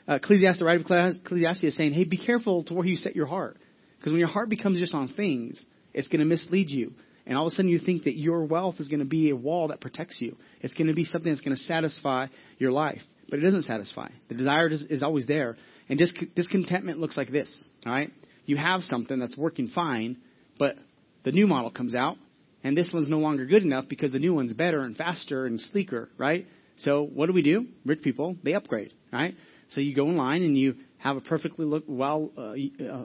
[0.08, 3.16] uh, Ecclesiastes, the writer of Ecclesiastes is saying, hey, be careful to where you set
[3.16, 3.58] your heart.
[3.98, 6.92] Because when your heart becomes just on things, it's going to mislead you.
[7.24, 9.36] And all of a sudden you think that your wealth is going to be a
[9.36, 10.36] wall that protects you.
[10.60, 12.26] It's going to be something that's going to satisfy
[12.58, 13.02] your life.
[13.30, 14.08] But it doesn't satisfy.
[14.28, 15.56] The desire is, is always there.
[15.88, 16.00] And
[16.34, 18.10] discontentment looks like this, all right?
[18.44, 20.18] You have something that's working fine,
[20.58, 20.76] but
[21.24, 22.16] the new model comes out,
[22.64, 25.60] and this one's no longer good enough because the new one's better and faster and
[25.60, 26.46] sleeker, right?
[26.76, 27.66] So what do we do?
[27.84, 29.34] Rich people, they upgrade, right?
[29.70, 32.52] So you go online and you have a perfectly look well uh,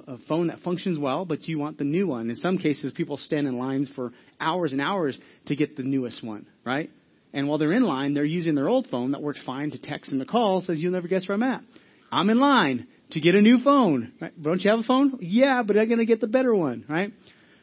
[0.07, 2.29] a phone that functions well, but you want the new one.
[2.29, 6.23] In some cases, people stand in lines for hours and hours to get the newest
[6.23, 6.89] one, right?
[7.33, 10.11] And while they're in line, they're using their old phone that works fine to text
[10.11, 11.61] and to call, says you'll never guess where I'm at.
[12.11, 14.13] I'm in line to get a new phone.
[14.21, 14.41] Right?
[14.41, 15.17] Don't you have a phone?
[15.21, 17.13] Yeah, but I'm going to get the better one, right?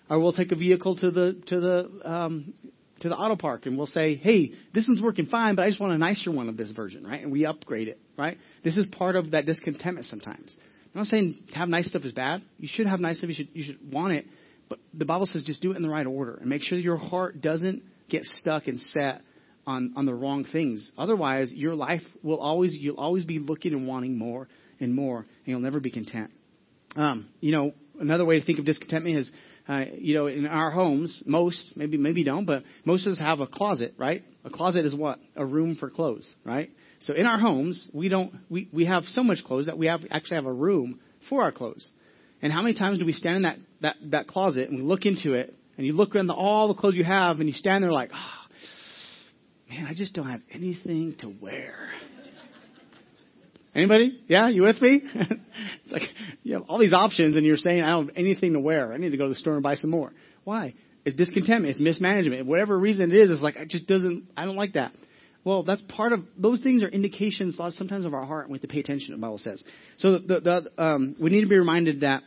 [0.08, 2.54] Or we'll take a vehicle to the to the um,
[3.00, 5.80] to the auto park and we'll say, hey, this one's working fine, but I just
[5.80, 7.22] want a nicer one of this version, right?
[7.22, 8.38] And we upgrade it, right?
[8.62, 10.56] This is part of that discontentment sometimes.
[10.94, 12.42] I'm not saying have nice stuff is bad.
[12.58, 13.28] You should have nice stuff.
[13.28, 14.26] You should you should want it,
[14.68, 16.96] but the Bible says just do it in the right order and make sure your
[16.96, 19.22] heart doesn't get stuck and set
[19.66, 20.92] on on the wrong things.
[20.96, 24.48] Otherwise, your life will always you'll always be looking and wanting more
[24.84, 26.30] and more, and you'll never be content.
[26.96, 29.32] Um, you know, another way to think of discontentment is,
[29.68, 33.40] uh, you know, in our homes, most, maybe, maybe don't, but most of us have
[33.40, 34.22] a closet, right?
[34.44, 35.18] A closet is what?
[35.36, 36.70] A room for clothes, right?
[37.00, 40.00] So in our homes, we don't, we, we have so much clothes that we have,
[40.10, 41.90] actually have a room for our clothes.
[42.42, 45.06] And how many times do we stand in that, that, that closet and we look
[45.06, 47.82] into it and you look around the, all the clothes you have and you stand
[47.82, 51.88] there like, oh, man, I just don't have anything to wear.
[53.74, 54.20] Anybody?
[54.28, 55.02] Yeah, you with me?
[55.14, 56.02] it's like
[56.42, 58.92] you have all these options and you're saying I don't have anything to wear.
[58.92, 60.12] I need to go to the store and buy some more.
[60.44, 60.74] Why?
[61.04, 61.72] It's discontentment.
[61.72, 62.46] It's mismanagement.
[62.46, 64.30] Whatever reason it is, it's like it just doesn't.
[64.36, 64.92] I don't like that.
[65.42, 68.62] Well, that's part of those things are indications sometimes of our heart, and we have
[68.62, 69.12] to pay attention.
[69.12, 69.62] The Bible says.
[69.98, 72.22] So the, the, um, we need to be reminded that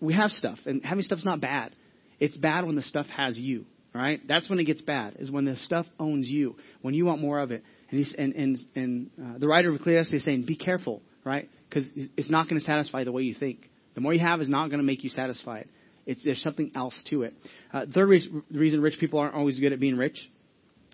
[0.00, 1.74] we have stuff, and having stuff's not bad.
[2.20, 3.66] It's bad when the stuff has you.
[3.94, 4.20] Right?
[4.26, 5.16] That's when it gets bad.
[5.18, 6.56] Is when the stuff owns you.
[6.80, 7.62] When you want more of it.
[7.90, 11.50] And, he's, and, and, and uh, the writer of Ecclesiastes is saying, be careful, right?
[11.68, 13.68] Because it's not going to satisfy the way you think.
[13.94, 15.68] The more you have is not going to make you satisfied.
[16.06, 17.34] It's, there's something else to it.
[17.72, 20.18] Uh, third re- reason rich people aren't always good at being rich,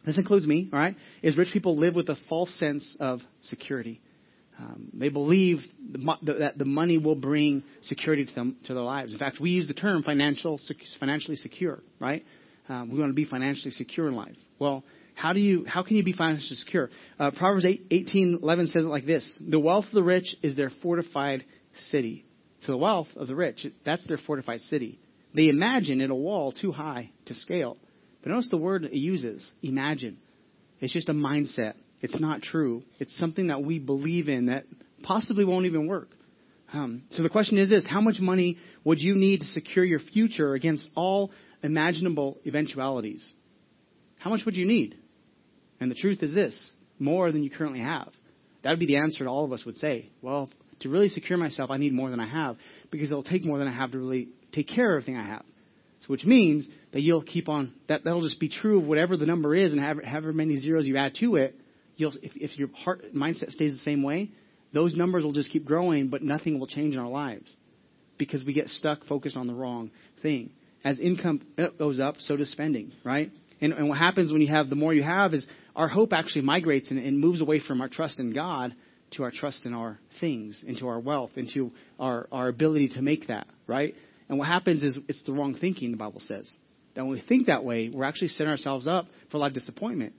[0.05, 4.01] this includes me, all right, is rich people live with a false sense of security.
[4.59, 5.59] Um, they believe
[5.93, 9.13] the, that the money will bring security to them to their lives.
[9.13, 10.59] In fact, we use the term financial
[10.99, 12.25] financially secure, right?
[12.69, 14.37] Um, we want to be financially secure in life.
[14.59, 16.91] Well, how do you, how can you be financially secure?
[17.19, 19.43] Uh, Proverbs 8, 18, 11 says it like this.
[19.49, 21.45] The wealth of the rich is their fortified
[21.91, 22.25] city.
[22.61, 24.99] So the wealth of the rich, that's their fortified city.
[25.35, 27.77] They imagine it a wall too high to scale.
[28.23, 30.19] But notice the word it uses, imagine.
[30.81, 31.75] It's just a mindset.
[32.01, 32.83] It's not true.
[32.99, 34.65] It's something that we believe in that
[35.03, 36.09] possibly won't even work.
[36.73, 40.01] Um, so the question is this How much money would you need to secure your
[40.01, 41.31] future against all
[41.63, 43.27] imaginable eventualities?
[44.19, 44.97] How much would you need?
[45.81, 48.09] And the truth is this more than you currently have.
[48.63, 50.11] That would be the answer all of us would say.
[50.21, 50.51] Well,
[50.81, 52.57] to really secure myself, I need more than I have
[52.91, 55.45] because it'll take more than I have to really take care of everything I have.
[56.01, 59.27] So, which means that you'll keep on, that, that'll just be true of whatever the
[59.27, 61.57] number is and however, however many zeros you add to it.
[61.97, 64.31] You'll, if, if your heart mindset stays the same way,
[64.73, 67.57] those numbers will just keep growing, but nothing will change in our lives
[68.19, 69.91] because we get stuck focused on the wrong
[70.23, 70.51] thing.
[70.85, 73.31] as income uh, goes up, so does spending, right?
[73.61, 76.43] And, and what happens when you have the more you have is our hope actually
[76.43, 78.75] migrates and, and moves away from our trust in God
[79.13, 83.29] to our trust in our things, into our wealth, into our, our ability to make
[83.29, 83.95] that, right?
[84.29, 86.55] And what happens is it's the wrong thinking, the Bible says.
[86.95, 89.55] That when we think that way, we're actually setting ourselves up for a lot of
[89.55, 90.13] disappointment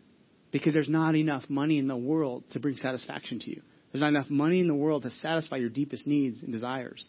[0.52, 3.62] because there's not enough money in the world to bring satisfaction to you.
[3.91, 7.08] There's not enough money in the world to satisfy your deepest needs and desires.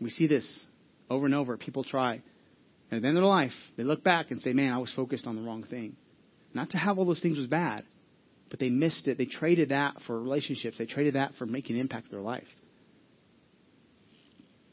[0.00, 0.66] We see this
[1.08, 1.56] over and over.
[1.56, 2.20] People try.
[2.90, 4.92] And at the end of their life, they look back and say, man, I was
[4.94, 5.96] focused on the wrong thing.
[6.52, 7.84] Not to have all those things was bad,
[8.50, 9.18] but they missed it.
[9.18, 10.78] They traded that for relationships.
[10.78, 12.46] They traded that for making an impact in their life.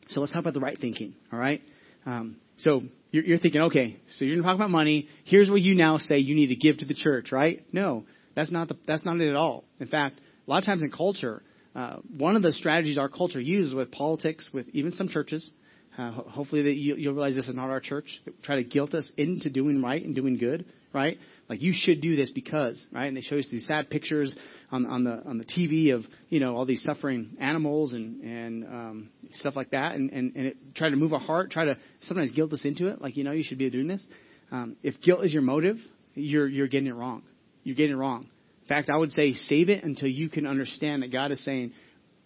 [0.10, 1.62] So let's talk about the right thinking, all right?
[2.06, 5.08] Um, so you're, you're thinking, okay, so you're going to talk about money.
[5.24, 7.64] Here's what you now say you need to give to the church, right?
[7.72, 9.64] No, that's not the, that's not it at all.
[9.80, 11.42] In fact, a lot of times in culture,
[11.76, 15.50] uh, one of the strategies our culture uses with politics, with even some churches,
[15.98, 18.22] uh, hopefully that you, you'll realize this is not our church.
[18.44, 21.18] Try to guilt us into doing right and doing good, right?
[21.48, 23.06] Like you should do this because, right?
[23.06, 24.34] And they show us these sad pictures
[24.72, 28.66] on, on the on the TV of you know all these suffering animals and and
[28.66, 31.78] um, stuff like that, and and and it, try to move our heart, try to
[32.02, 33.02] sometimes guilt us into it.
[33.02, 34.04] Like you know you should be doing this.
[34.52, 35.78] Um, if guilt is your motive,
[36.16, 37.24] you're you're getting it wrong.
[37.64, 38.30] You're getting it wrong.
[38.64, 41.74] In fact, I would say save it until you can understand that God is saying,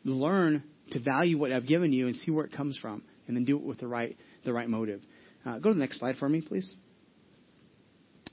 [0.04, 3.44] learn to value what I've given you and see where it comes from, and then
[3.44, 5.02] do it with the right the right motive.
[5.46, 6.74] Uh, go to the next slide for me, please.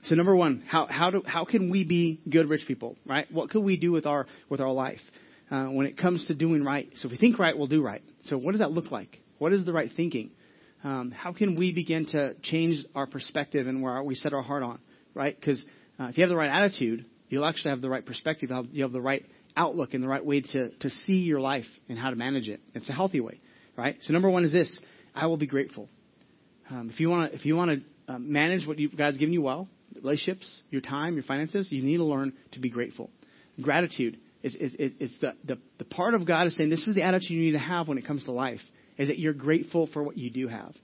[0.03, 3.29] So number one, how how do how can we be good rich people, right?
[3.31, 4.99] What could we do with our with our life
[5.49, 6.87] uh, when it comes to doing right?
[6.95, 8.03] So if we think right, we'll do right.
[8.25, 9.19] So what does that look like?
[9.39, 10.29] What is the right thinking?
[10.83, 14.61] Um, how can we begin to change our perspective and where we set our heart
[14.61, 14.77] on,
[15.15, 15.35] right?
[15.37, 15.65] Because
[15.99, 18.51] uh, if you have the right attitude, you'll actually have the right perspective.
[18.71, 19.25] You'll have, the right
[19.57, 22.61] outlook and the right way to to see your life and how to manage it.
[22.73, 23.39] It's a healthy way,
[23.77, 23.97] right?
[24.01, 24.79] So number one is this:
[25.13, 25.89] I will be grateful.
[26.69, 29.33] Um, if you want to if you want to uh, manage what you, God's given
[29.33, 33.09] you well, relationships, your time, your finances, you need to learn to be grateful.
[33.61, 37.03] Gratitude is, is, is the, the, the part of God is saying this is the
[37.03, 38.59] attitude you need to have when it comes to life,
[38.97, 40.75] is that you're grateful for what you do have.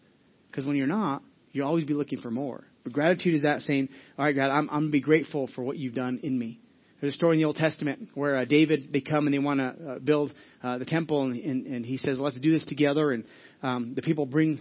[0.49, 2.63] Because when you're not, you'll always be looking for more.
[2.83, 5.63] But gratitude is that saying, all right, God, I'm, I'm going to be grateful for
[5.63, 6.59] what you've done in me.
[6.99, 9.59] There's a story in the Old Testament where uh, David, they come and they want
[9.59, 10.31] to uh, build
[10.63, 13.11] uh, the temple, and, and, and he says, let's do this together.
[13.11, 13.23] And
[13.63, 14.59] um, the people bring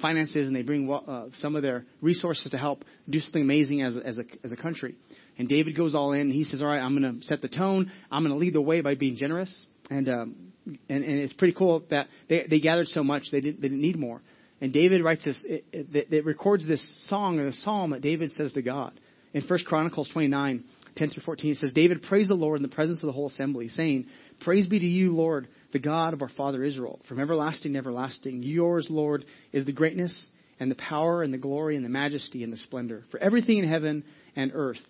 [0.00, 3.96] finances and they bring uh, some of their resources to help do something amazing as,
[4.02, 4.94] as, a, as a country.
[5.38, 6.22] And David goes all in.
[6.22, 7.90] And he says, "All right, I'm going to set the tone.
[8.10, 11.54] I'm going to lead the way by being generous." And um, and, and it's pretty
[11.54, 14.20] cool that they they gathered so much they didn't they didn't need more.
[14.62, 15.42] And David writes this.
[15.44, 18.98] It, it, it records this song or the psalm that David says to God
[19.34, 20.64] in First Chronicles 29.
[20.94, 23.28] 10 through 14, it says, David praised the Lord in the presence of the whole
[23.28, 24.04] assembly, saying,
[24.42, 28.42] Praise be to you, Lord, the God of our father Israel, from everlasting to everlasting.
[28.42, 30.28] Yours, Lord, is the greatness
[30.60, 33.04] and the power and the glory and the majesty and the splendor.
[33.10, 34.04] For everything in heaven
[34.36, 34.80] and earth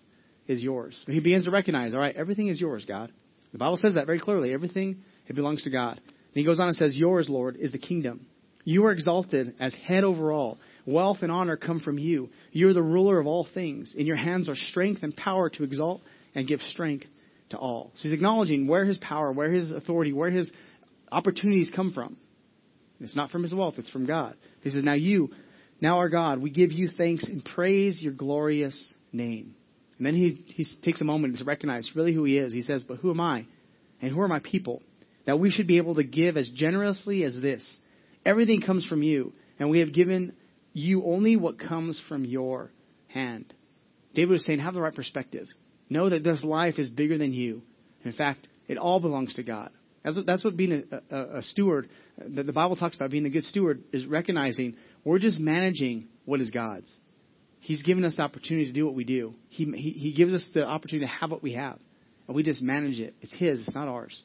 [0.45, 1.01] is yours.
[1.07, 3.13] He begins to recognize, all right, everything is yours, God.
[3.53, 4.53] The Bible says that very clearly.
[4.53, 6.01] Everything, it belongs to God.
[6.05, 8.25] And he goes on and says, Yours, Lord, is the kingdom.
[8.63, 10.57] You are exalted as head over all.
[10.85, 12.29] Wealth and honor come from you.
[12.51, 13.93] You are the ruler of all things.
[13.97, 16.01] In your hands are strength and power to exalt
[16.35, 17.05] and give strength
[17.49, 17.91] to all.
[17.95, 20.51] So he's acknowledging where his power, where his authority, where his
[21.11, 22.17] opportunities come from.
[22.99, 24.35] It's not from his wealth, it's from God.
[24.61, 25.31] He says, Now you,
[25.81, 29.55] now our God, we give you thanks and praise your glorious name.
[29.97, 32.53] And then he, he takes a moment to recognize really who he is.
[32.53, 33.45] He says, But who am I?
[34.01, 34.81] And who are my people?
[35.25, 37.77] That we should be able to give as generously as this.
[38.25, 40.33] Everything comes from you, and we have given
[40.73, 42.71] you only what comes from your
[43.07, 43.53] hand.
[44.13, 45.47] David was saying, have the right perspective.
[45.89, 47.61] Know that this life is bigger than you.
[48.03, 49.69] In fact, it all belongs to God.
[50.03, 53.25] That's what, that's what being a, a, a steward, that the Bible talks about being
[53.25, 56.93] a good steward, is recognizing we're just managing what is God's.
[57.59, 59.35] He's given us the opportunity to do what we do.
[59.47, 61.79] He, he, he gives us the opportunity to have what we have.
[62.27, 63.15] And we just manage it.
[63.21, 64.21] It's His, it's not ours.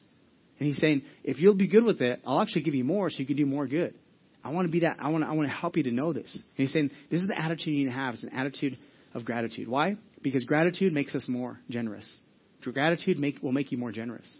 [0.59, 3.17] And He's saying, if you'll be good with it, I'll actually give you more so
[3.19, 3.95] you can do more good.
[4.43, 4.97] I want to be that.
[4.99, 6.33] I want to, I want to help you to know this.
[6.33, 8.13] And He's saying, this is the attitude you need to have.
[8.13, 8.77] It's an attitude
[9.13, 9.67] of gratitude.
[9.67, 9.95] Why?
[10.21, 12.19] Because gratitude makes us more generous.
[12.61, 14.39] Gratitude make, will make you more generous.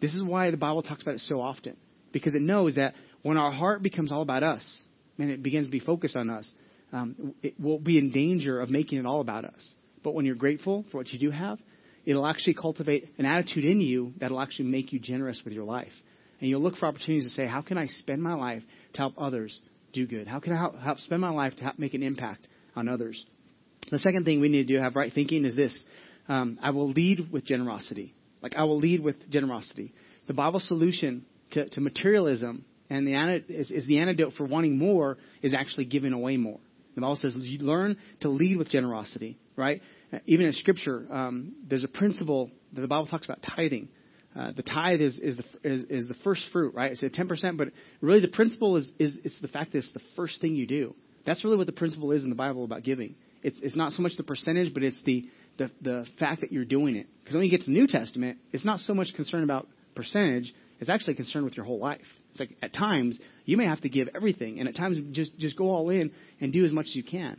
[0.00, 1.76] This is why the Bible talks about it so often.
[2.12, 4.82] Because it knows that when our heart becomes all about us,
[5.18, 6.50] and it begins to be focused on us,
[6.92, 9.74] um, it will be in danger of making it all about us.
[10.04, 11.58] But when you're grateful for what you do have,
[12.06, 15.92] it'll actually cultivate an attitude in you that'll actually make you generous with your life.
[16.40, 18.62] And you'll look for opportunities to say, how can I spend my life
[18.94, 19.58] to help others
[19.92, 20.26] do good?
[20.26, 23.24] How can I help, help spend my life to help make an impact on others?
[23.90, 25.78] The second thing we need to do, have right thinking, is this.
[26.28, 28.14] Um, I will lead with generosity.
[28.42, 29.92] Like I will lead with generosity.
[30.26, 35.18] The Bible solution to, to materialism And the is, is the antidote for wanting more
[35.42, 36.60] is actually giving away more.
[36.96, 39.82] The Bible says you learn to lead with generosity, right?
[40.24, 43.88] Even in Scripture, um, there's a principle that the Bible talks about tithing.
[44.34, 46.92] Uh, the tithe is, is, the, is, is the first fruit, right?
[46.92, 47.68] It's a 10%, but
[48.00, 50.94] really the principle is, is it's the fact that it's the first thing you do.
[51.26, 53.14] That's really what the principle is in the Bible about giving.
[53.42, 55.28] It's, it's not so much the percentage, but it's the,
[55.58, 57.08] the, the fact that you're doing it.
[57.20, 60.54] Because when you get to the New Testament, it's not so much concerned about percentage,
[60.78, 62.00] it's actually concerned with your whole life.
[62.30, 65.56] It's like at times you may have to give everything, and at times just just
[65.56, 67.38] go all in and do as much as you can.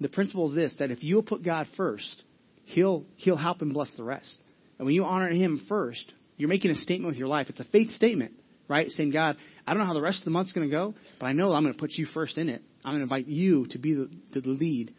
[0.00, 2.22] The principle is this: that if you'll put God first,
[2.64, 4.38] He'll He'll help and bless the rest.
[4.78, 7.48] And when you honor Him first, you're making a statement with your life.
[7.48, 8.32] It's a faith statement,
[8.68, 8.90] right?
[8.90, 11.26] Saying, God, I don't know how the rest of the month's going to go, but
[11.26, 12.62] I know I'm going to put you first in it.
[12.84, 14.94] I'm going to invite you to be the, the lead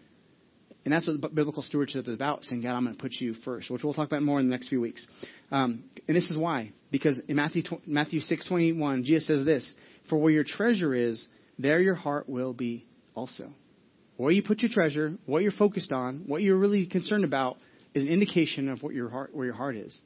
[0.86, 3.72] and that's what biblical stewardship is about, saying, God, I'm going to put you first,
[3.72, 5.06] which we'll talk about more in the next few weeks.
[5.52, 6.74] Um, and this is why.
[6.92, 9.74] Because in Matthew, Matthew 6, 21, Jesus says this,
[10.10, 13.50] For where your treasure is, there your heart will be also.
[14.18, 17.58] Where you put your treasure, what you're focused on, what you're really concerned about,
[17.96, 20.00] is an indication of what your heart, where your heart is.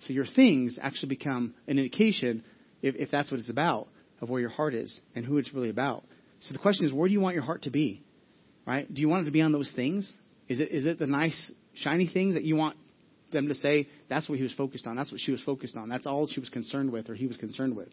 [0.00, 2.42] So your things actually become an indication,
[2.80, 3.88] if, if that's what it's about,
[4.22, 6.04] of where your heart is and who it's really about.
[6.40, 8.02] So the question is, where do you want your heart to be?
[8.66, 8.92] Right?
[8.92, 10.12] Do you want it to be on those things?
[10.48, 12.76] Is it, is it the nice, shiny things that you want
[13.32, 14.96] them to say that's what he was focused on?
[14.96, 15.88] That's what she was focused on.
[15.88, 17.88] That's all she was concerned with or he was concerned with.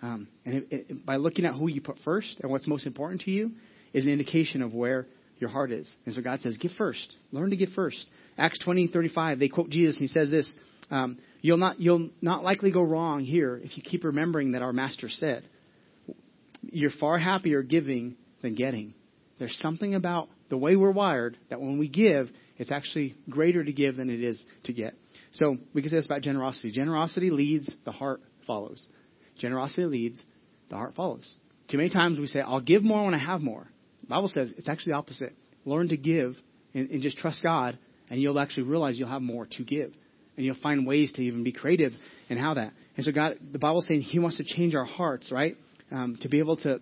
[0.00, 3.22] Um, and it, it, by looking at who you put first and what's most important
[3.22, 3.52] to you
[3.92, 5.06] is an indication of where
[5.38, 5.92] your heart is.
[6.06, 7.14] And so God says, give first.
[7.32, 8.06] Learn to give first.
[8.36, 10.56] Acts 20, 35, they quote Jesus and he says this,
[10.90, 14.72] um, you'll not, you'll not likely go wrong here if you keep remembering that our
[14.72, 15.44] master said,
[16.62, 18.94] you're far happier giving than getting.
[19.38, 23.72] There's something about the way we're wired that when we give, it's actually greater to
[23.72, 24.94] give than it is to get.
[25.32, 26.72] So we can say this about generosity.
[26.72, 28.86] Generosity leads, the heart follows.
[29.38, 30.22] Generosity leads,
[30.70, 31.32] the heart follows.
[31.70, 33.68] Too many times we say, I'll give more when I have more.
[34.00, 35.34] The Bible says it's actually the opposite.
[35.64, 36.36] Learn to give
[36.74, 37.78] and, and just trust God,
[38.10, 39.92] and you'll actually realize you'll have more to give.
[40.36, 41.92] And you'll find ways to even be creative
[42.28, 42.72] in how that.
[42.96, 45.56] And so God, the Bible's saying He wants to change our hearts, right?
[45.90, 46.80] Um, to be able to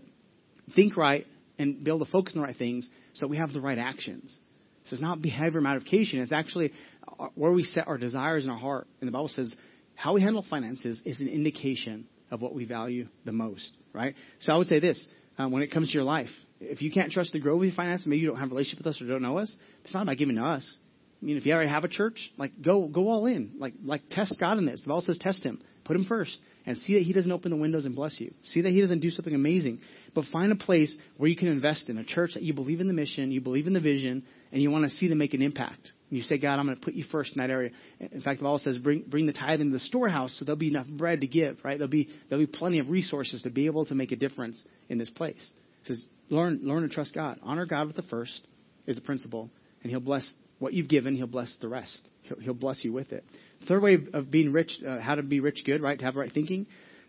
[0.74, 1.26] think right
[1.58, 4.38] and be able to focus on the right things so we have the right actions.
[4.84, 6.20] So it's not behavior modification.
[6.20, 6.72] It's actually
[7.18, 8.86] uh, where we set our desires in our heart.
[9.00, 9.52] And the Bible says
[9.94, 14.14] how we handle finances is an indication of what we value the most, right?
[14.40, 16.28] So I would say this um, when it comes to your life.
[16.60, 18.78] If you can't trust to grow with your finances, maybe you don't have a relationship
[18.78, 20.78] with us or don't know us, it's not about giving to us.
[21.20, 23.52] I mean, if you already have a church, like go go all in.
[23.58, 24.82] Like like test God in this.
[24.82, 25.60] The Bible says test Him.
[25.84, 26.36] Put Him first
[26.66, 28.34] and see that He doesn't open the windows and bless you.
[28.44, 29.80] See that He doesn't do something amazing.
[30.14, 32.88] But find a place where you can invest in a church that you believe in
[32.88, 35.42] the mission, you believe in the vision, and you want to see them make an
[35.42, 35.92] impact.
[36.10, 37.70] And you say, God, I'm going to put you first in that area.
[38.00, 40.68] In fact, the Bible says, bring bring the tithe into the storehouse, so there'll be
[40.68, 41.58] enough bread to give.
[41.62, 41.78] Right?
[41.78, 44.98] There'll be there'll be plenty of resources to be able to make a difference in
[44.98, 45.44] this place.
[45.82, 47.38] It says, learn learn to trust God.
[47.42, 48.46] Honor God with the first
[48.86, 49.50] is the principle,
[49.82, 52.08] and He'll bless what you've given, He'll bless the rest.
[52.22, 53.24] He'll, he'll bless you with it.
[53.68, 55.98] Third way of being rich, uh, how to be rich good, right?
[55.98, 56.66] To have right thinking,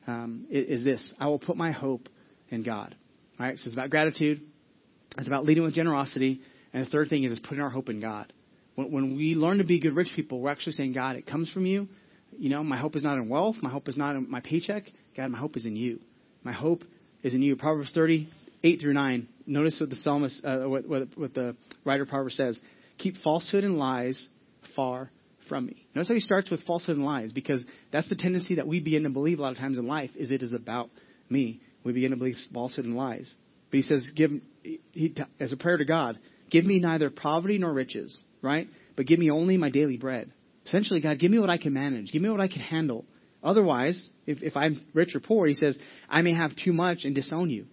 [0.08, 2.10] um, is, is this: I will put my hope
[2.50, 2.96] in God.
[3.40, 4.42] All right, so it's about gratitude.
[5.18, 6.42] It's about leading with generosity,
[6.74, 8.32] and the third thing is, is putting our hope in God.
[8.76, 11.50] When, when we learn to be good rich people, we're actually saying, God, it comes
[11.50, 11.88] from you.
[12.38, 13.56] You know, my hope is not in wealth.
[13.62, 14.84] My hope is not in my paycheck.
[15.16, 16.00] God, my hope is in you.
[16.44, 16.84] My hope
[17.24, 17.56] is in you.
[17.56, 18.28] Proverbs 30,
[18.64, 19.28] 8 through 9.
[19.48, 22.60] Notice what the psalmist, uh, what, what, what the writer Proverbs says.
[22.98, 24.28] Keep falsehood and lies
[24.76, 25.10] far
[25.48, 25.88] from me.
[25.96, 29.04] Notice how he starts with falsehood and lies because that's the tendency that we begin
[29.04, 30.90] to believe a lot of times in life is it is about
[31.30, 31.62] me.
[31.84, 33.34] We begin to believe falsehood and lies.
[33.70, 34.32] But he says, give,
[34.64, 36.18] he, as a prayer to God,
[36.50, 38.68] give me neither poverty nor riches, right?
[38.96, 40.32] But give me only my daily bread.
[40.66, 42.12] Essentially, God, give me what I can manage.
[42.12, 43.06] Give me what I can handle.
[43.44, 45.78] Otherwise, if, if I'm rich or poor, he says,
[46.10, 47.68] I may have too much and disown you.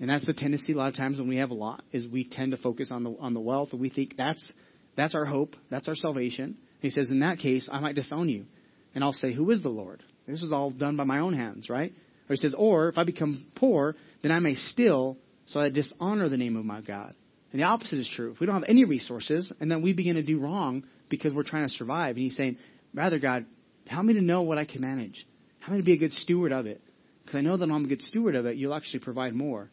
[0.00, 2.24] And that's the tendency a lot of times when we have a lot is we
[2.24, 4.52] tend to focus on the on the wealth and we think that's
[4.96, 6.56] that's our hope, that's our salvation.
[6.80, 8.46] He says, in that case, I might disown you.
[8.94, 10.02] And I'll say, Who is the Lord?
[10.26, 11.92] This was all done by my own hands, right?
[12.28, 16.28] Or he says, Or if I become poor, then I may steal, so I dishonor
[16.28, 17.14] the name of my God.
[17.52, 18.32] And the opposite is true.
[18.32, 21.44] If we don't have any resources, and then we begin to do wrong because we're
[21.44, 22.58] trying to survive, and he's saying,
[22.94, 23.46] Rather, God,
[23.86, 25.26] help me to know what I can manage.
[25.60, 26.82] Help me to be a good steward of it.
[27.22, 29.70] Because I know that I'm a good steward of it, you'll actually provide more.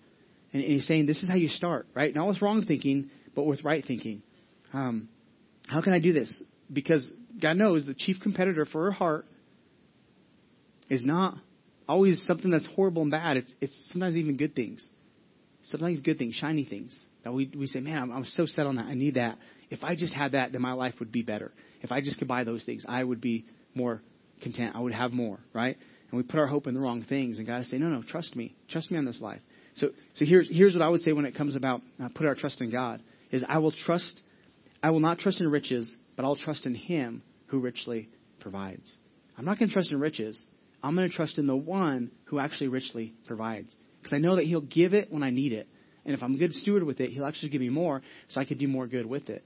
[0.54, 2.14] And, he's saying, This is how you start, right?
[2.14, 4.22] Not with wrong thinking, but with right thinking.
[4.74, 5.10] Um,
[5.68, 6.44] how can I do this?
[6.72, 7.10] Because
[7.42, 9.26] God knows the chief competitor for her heart
[10.90, 11.36] is not
[11.88, 13.38] always something that's horrible and bad.
[13.38, 14.88] It's, it's sometimes even good things.
[15.64, 18.76] Sometimes good things, shiny things that we, we say, man, I'm, I'm so set on
[18.76, 18.86] that.
[18.86, 19.38] I need that.
[19.72, 21.52] If I just had that, then my life would be better.
[21.82, 24.02] If I just could buy those things, I would be more
[24.44, 24.76] content.
[24.76, 25.76] I would have more, right?
[26.16, 27.40] and we put our hope in the wrong things.
[27.40, 28.56] And God is saying, no, no, trust me.
[28.70, 29.42] Trust me on this life.
[29.76, 32.36] So, so here's, here's what I would say when it comes about uh, put our
[32.36, 33.02] trust in God
[33.32, 34.22] is I will trust,
[34.82, 38.10] I will not trust in riches, but I'll trust in Him who richly
[38.40, 38.94] provides.
[39.38, 40.42] I'm not going to trust in riches.
[40.84, 43.76] I'm going to trust in the one who actually richly provides.
[44.00, 45.68] Because I know that He'll give it when I need it.
[46.06, 48.46] And if I'm a good steward with it, He'll actually give me more so I
[48.46, 49.44] could do more good with it.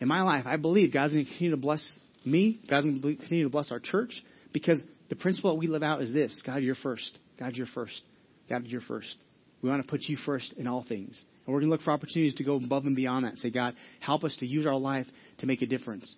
[0.00, 2.60] In my life, I believe God's going to continue to bless me.
[2.68, 4.10] God's going to continue to bless our church
[4.52, 7.18] because the principle that we live out is this God, you're first.
[7.38, 8.00] God, you're first.
[8.48, 9.14] God, you're first.
[9.62, 11.22] We want to put you first in all things.
[11.46, 13.38] And we're going to look for opportunities to go above and beyond that.
[13.38, 15.06] Say, God, help us to use our life
[15.38, 16.14] to make a difference.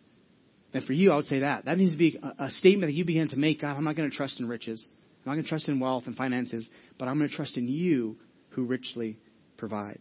[0.72, 1.66] And for you, I would say that.
[1.66, 3.60] That needs to be a, a statement that you begin to make.
[3.60, 4.86] God, I'm not going to trust in riches.
[5.24, 6.68] I'm not going to trust in wealth and finances,
[6.98, 8.16] but I'm going to trust in you
[8.50, 9.18] who richly
[9.56, 10.00] provide.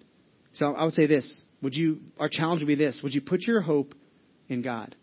[0.54, 1.41] So I would say this.
[1.62, 3.00] Would you, our challenge would be this.
[3.04, 3.94] Would you put your hope
[4.50, 4.96] in God?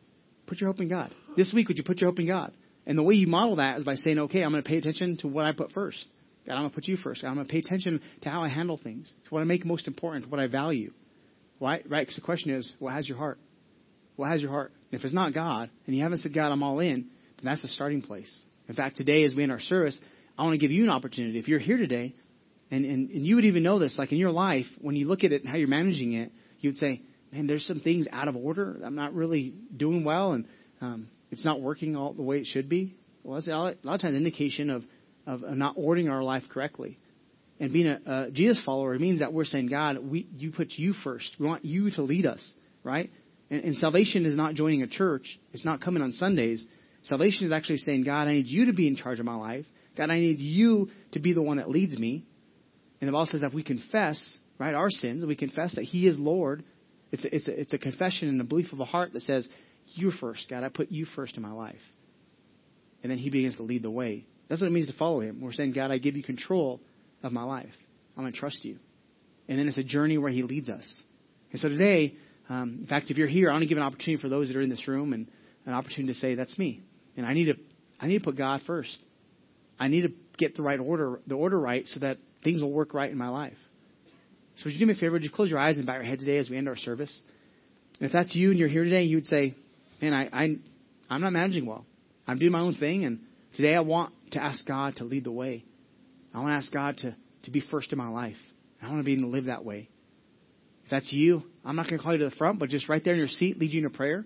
[0.47, 1.15] Put your hope in God.
[1.37, 2.53] This week, would you put your hope in God?
[2.87, 5.17] And the way you model that is by saying, okay, I'm going to pay attention
[5.19, 6.05] to what I put first.
[6.51, 7.23] God, I'm going to put you first.
[7.23, 9.65] God, I'm going to pay attention to how I handle things, to what I make
[9.65, 10.93] most important, what I value.
[11.61, 11.81] Why?
[11.89, 12.01] Right?
[12.01, 13.39] Because the question is, what has your heart?
[14.17, 14.73] What has your heart?
[14.91, 17.63] And if it's not God, and you haven't said, God, I'm all in, then that's
[17.63, 18.43] the starting place.
[18.69, 19.97] In fact, today, as we end our service,
[20.37, 21.39] I want to give you an opportunity.
[21.39, 22.17] If you're here today,
[22.73, 25.23] and, and, and you would even know this, like in your life, when you look
[25.23, 27.01] at it and how you're managing it, you'd say,
[27.33, 28.77] man, there's some things out of order.
[28.85, 30.47] I'm not really doing well, and
[30.81, 32.97] um, it's not working all the way it should be.
[33.23, 34.83] Well, that's a lot of times indication of,
[35.31, 36.99] of uh, not ordering our life correctly.
[37.61, 40.93] And being a, a Jesus follower means that we're saying, God, we, you put you
[41.05, 41.37] first.
[41.39, 43.11] We want you to lead us, right?
[43.51, 45.39] And, and salvation is not joining a church.
[45.53, 46.67] It's not coming on Sundays.
[47.03, 49.67] Salvation is actually saying, God, I need you to be in charge of my life.
[49.97, 52.25] God, I need you to be the one that leads me.
[53.01, 56.07] And the Bible says that if we confess, right, our sins, we confess that He
[56.07, 56.65] is Lord,
[57.13, 59.47] it's a, it's a, it's a confession and a belief of a heart that says,
[59.87, 60.65] You first, God.
[60.65, 61.81] I put you first in my life.
[63.03, 64.27] And then He begins to lead the way.
[64.51, 65.41] That's what it means to follow Him.
[65.41, 66.81] We're saying, God, I give you control
[67.23, 67.73] of my life.
[68.17, 68.79] I'm going to trust you.
[69.49, 71.03] And then it's a journey where He leads us.
[71.53, 72.17] And so today,
[72.49, 74.57] um, in fact, if you're here, I want to give an opportunity for those that
[74.57, 75.29] are in this room and
[75.67, 76.83] an opportunity to say, That's me.
[77.17, 77.55] And I need to,
[78.01, 78.99] I need to put God first.
[79.79, 82.93] I need to get the right order, the order right, so that things will work
[82.93, 83.57] right in my life.
[84.57, 85.13] So would you do me a favor?
[85.13, 87.23] Would you close your eyes and bow your head today as we end our service?
[88.01, 89.55] And if that's you and you're here today, you would say,
[90.03, 90.57] man, I, I,
[91.09, 91.87] I'm not managing well.
[92.27, 93.21] I'm doing my own thing, and
[93.55, 95.65] today I want to ask God to lead the way.
[96.35, 98.37] I want to ask God to, to be first in my life.
[98.83, 99.89] I want to be able to live that way.
[100.85, 103.03] If that's you, I'm not going to call you to the front, but just right
[103.05, 104.25] there in your seat, lead you in a prayer.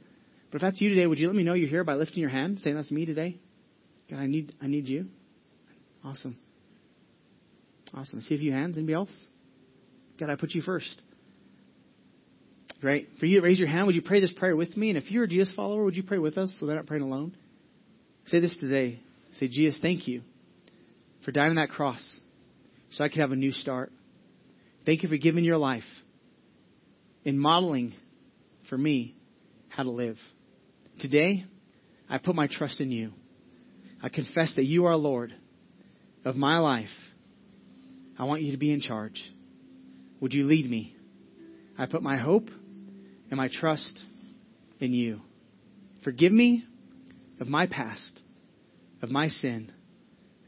[0.51, 2.31] But if that's you today, would you let me know you're here by lifting your
[2.31, 3.39] hand, saying that's me today?
[4.11, 5.07] God, I need, I need you.
[6.05, 6.37] Awesome.
[7.93, 8.21] Awesome.
[8.21, 8.77] See a few hands.
[8.77, 9.27] Anybody else?
[10.19, 11.03] God, I put you first.
[12.81, 13.09] Great.
[13.19, 14.91] For you to raise your hand, would you pray this prayer with me?
[14.91, 17.03] And if you're a Jesus follower, would you pray with us so they're not praying
[17.03, 17.37] alone?
[18.27, 19.01] Say this today.
[19.35, 20.23] Say, Jesus, thank you
[21.25, 22.21] for dying on that cross
[22.91, 23.93] so I could have a new start.
[24.87, 25.85] Thank you for giving your life
[27.25, 27.95] in modeling
[28.69, 29.17] for me
[29.69, 30.19] how to live.
[31.01, 31.45] Today,
[32.09, 33.13] I put my trust in you.
[34.03, 35.33] I confess that you are Lord
[36.25, 36.89] of my life.
[38.19, 39.21] I want you to be in charge.
[40.21, 40.95] Would you lead me?
[41.77, 42.49] I put my hope
[43.31, 44.05] and my trust
[44.79, 45.21] in you.
[46.05, 46.65] Forgive me
[47.41, 48.21] of my past,
[49.05, 49.71] of my sin,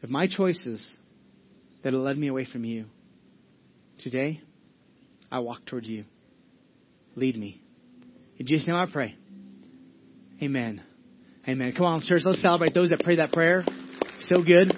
[0.03, 0.97] of my choices
[1.85, 2.87] that have led me away from you.
[3.99, 4.41] Today,
[5.31, 6.07] I walk towards you.
[7.17, 7.61] Lead me.
[8.39, 9.15] In Jesus' name I pray.
[10.43, 10.83] Amen.
[11.47, 11.75] Amen.
[11.77, 12.23] Come on, church.
[12.25, 13.63] Let's celebrate those that pray that prayer.
[14.21, 14.73] So good.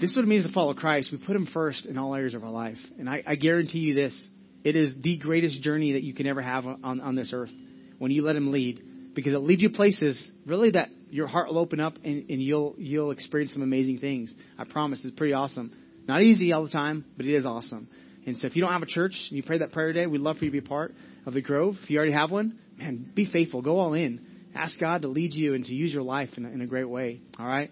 [0.00, 1.10] This is what it means to follow Christ.
[1.12, 2.78] We put Him first in all areas of our life.
[2.98, 4.28] And I, I guarantee you this
[4.64, 7.52] it is the greatest journey that you can ever have on, on this earth
[7.98, 8.82] when you let Him lead.
[9.14, 12.74] Because it'll lead you places really that your heart will open up and, and you'll
[12.76, 14.34] you'll experience some amazing things.
[14.58, 15.00] I promise.
[15.04, 15.72] It's pretty awesome.
[16.08, 17.88] Not easy all the time, but it is awesome.
[18.26, 20.20] And so if you don't have a church and you pray that prayer today, we'd
[20.20, 20.92] love for you to be a part
[21.24, 21.76] of the Grove.
[21.84, 23.62] If you already have one, man, be faithful.
[23.62, 24.26] Go all in.
[24.56, 26.88] Ask God to lead you and to use your life in a, in a great
[26.88, 27.20] way.
[27.38, 27.70] All right?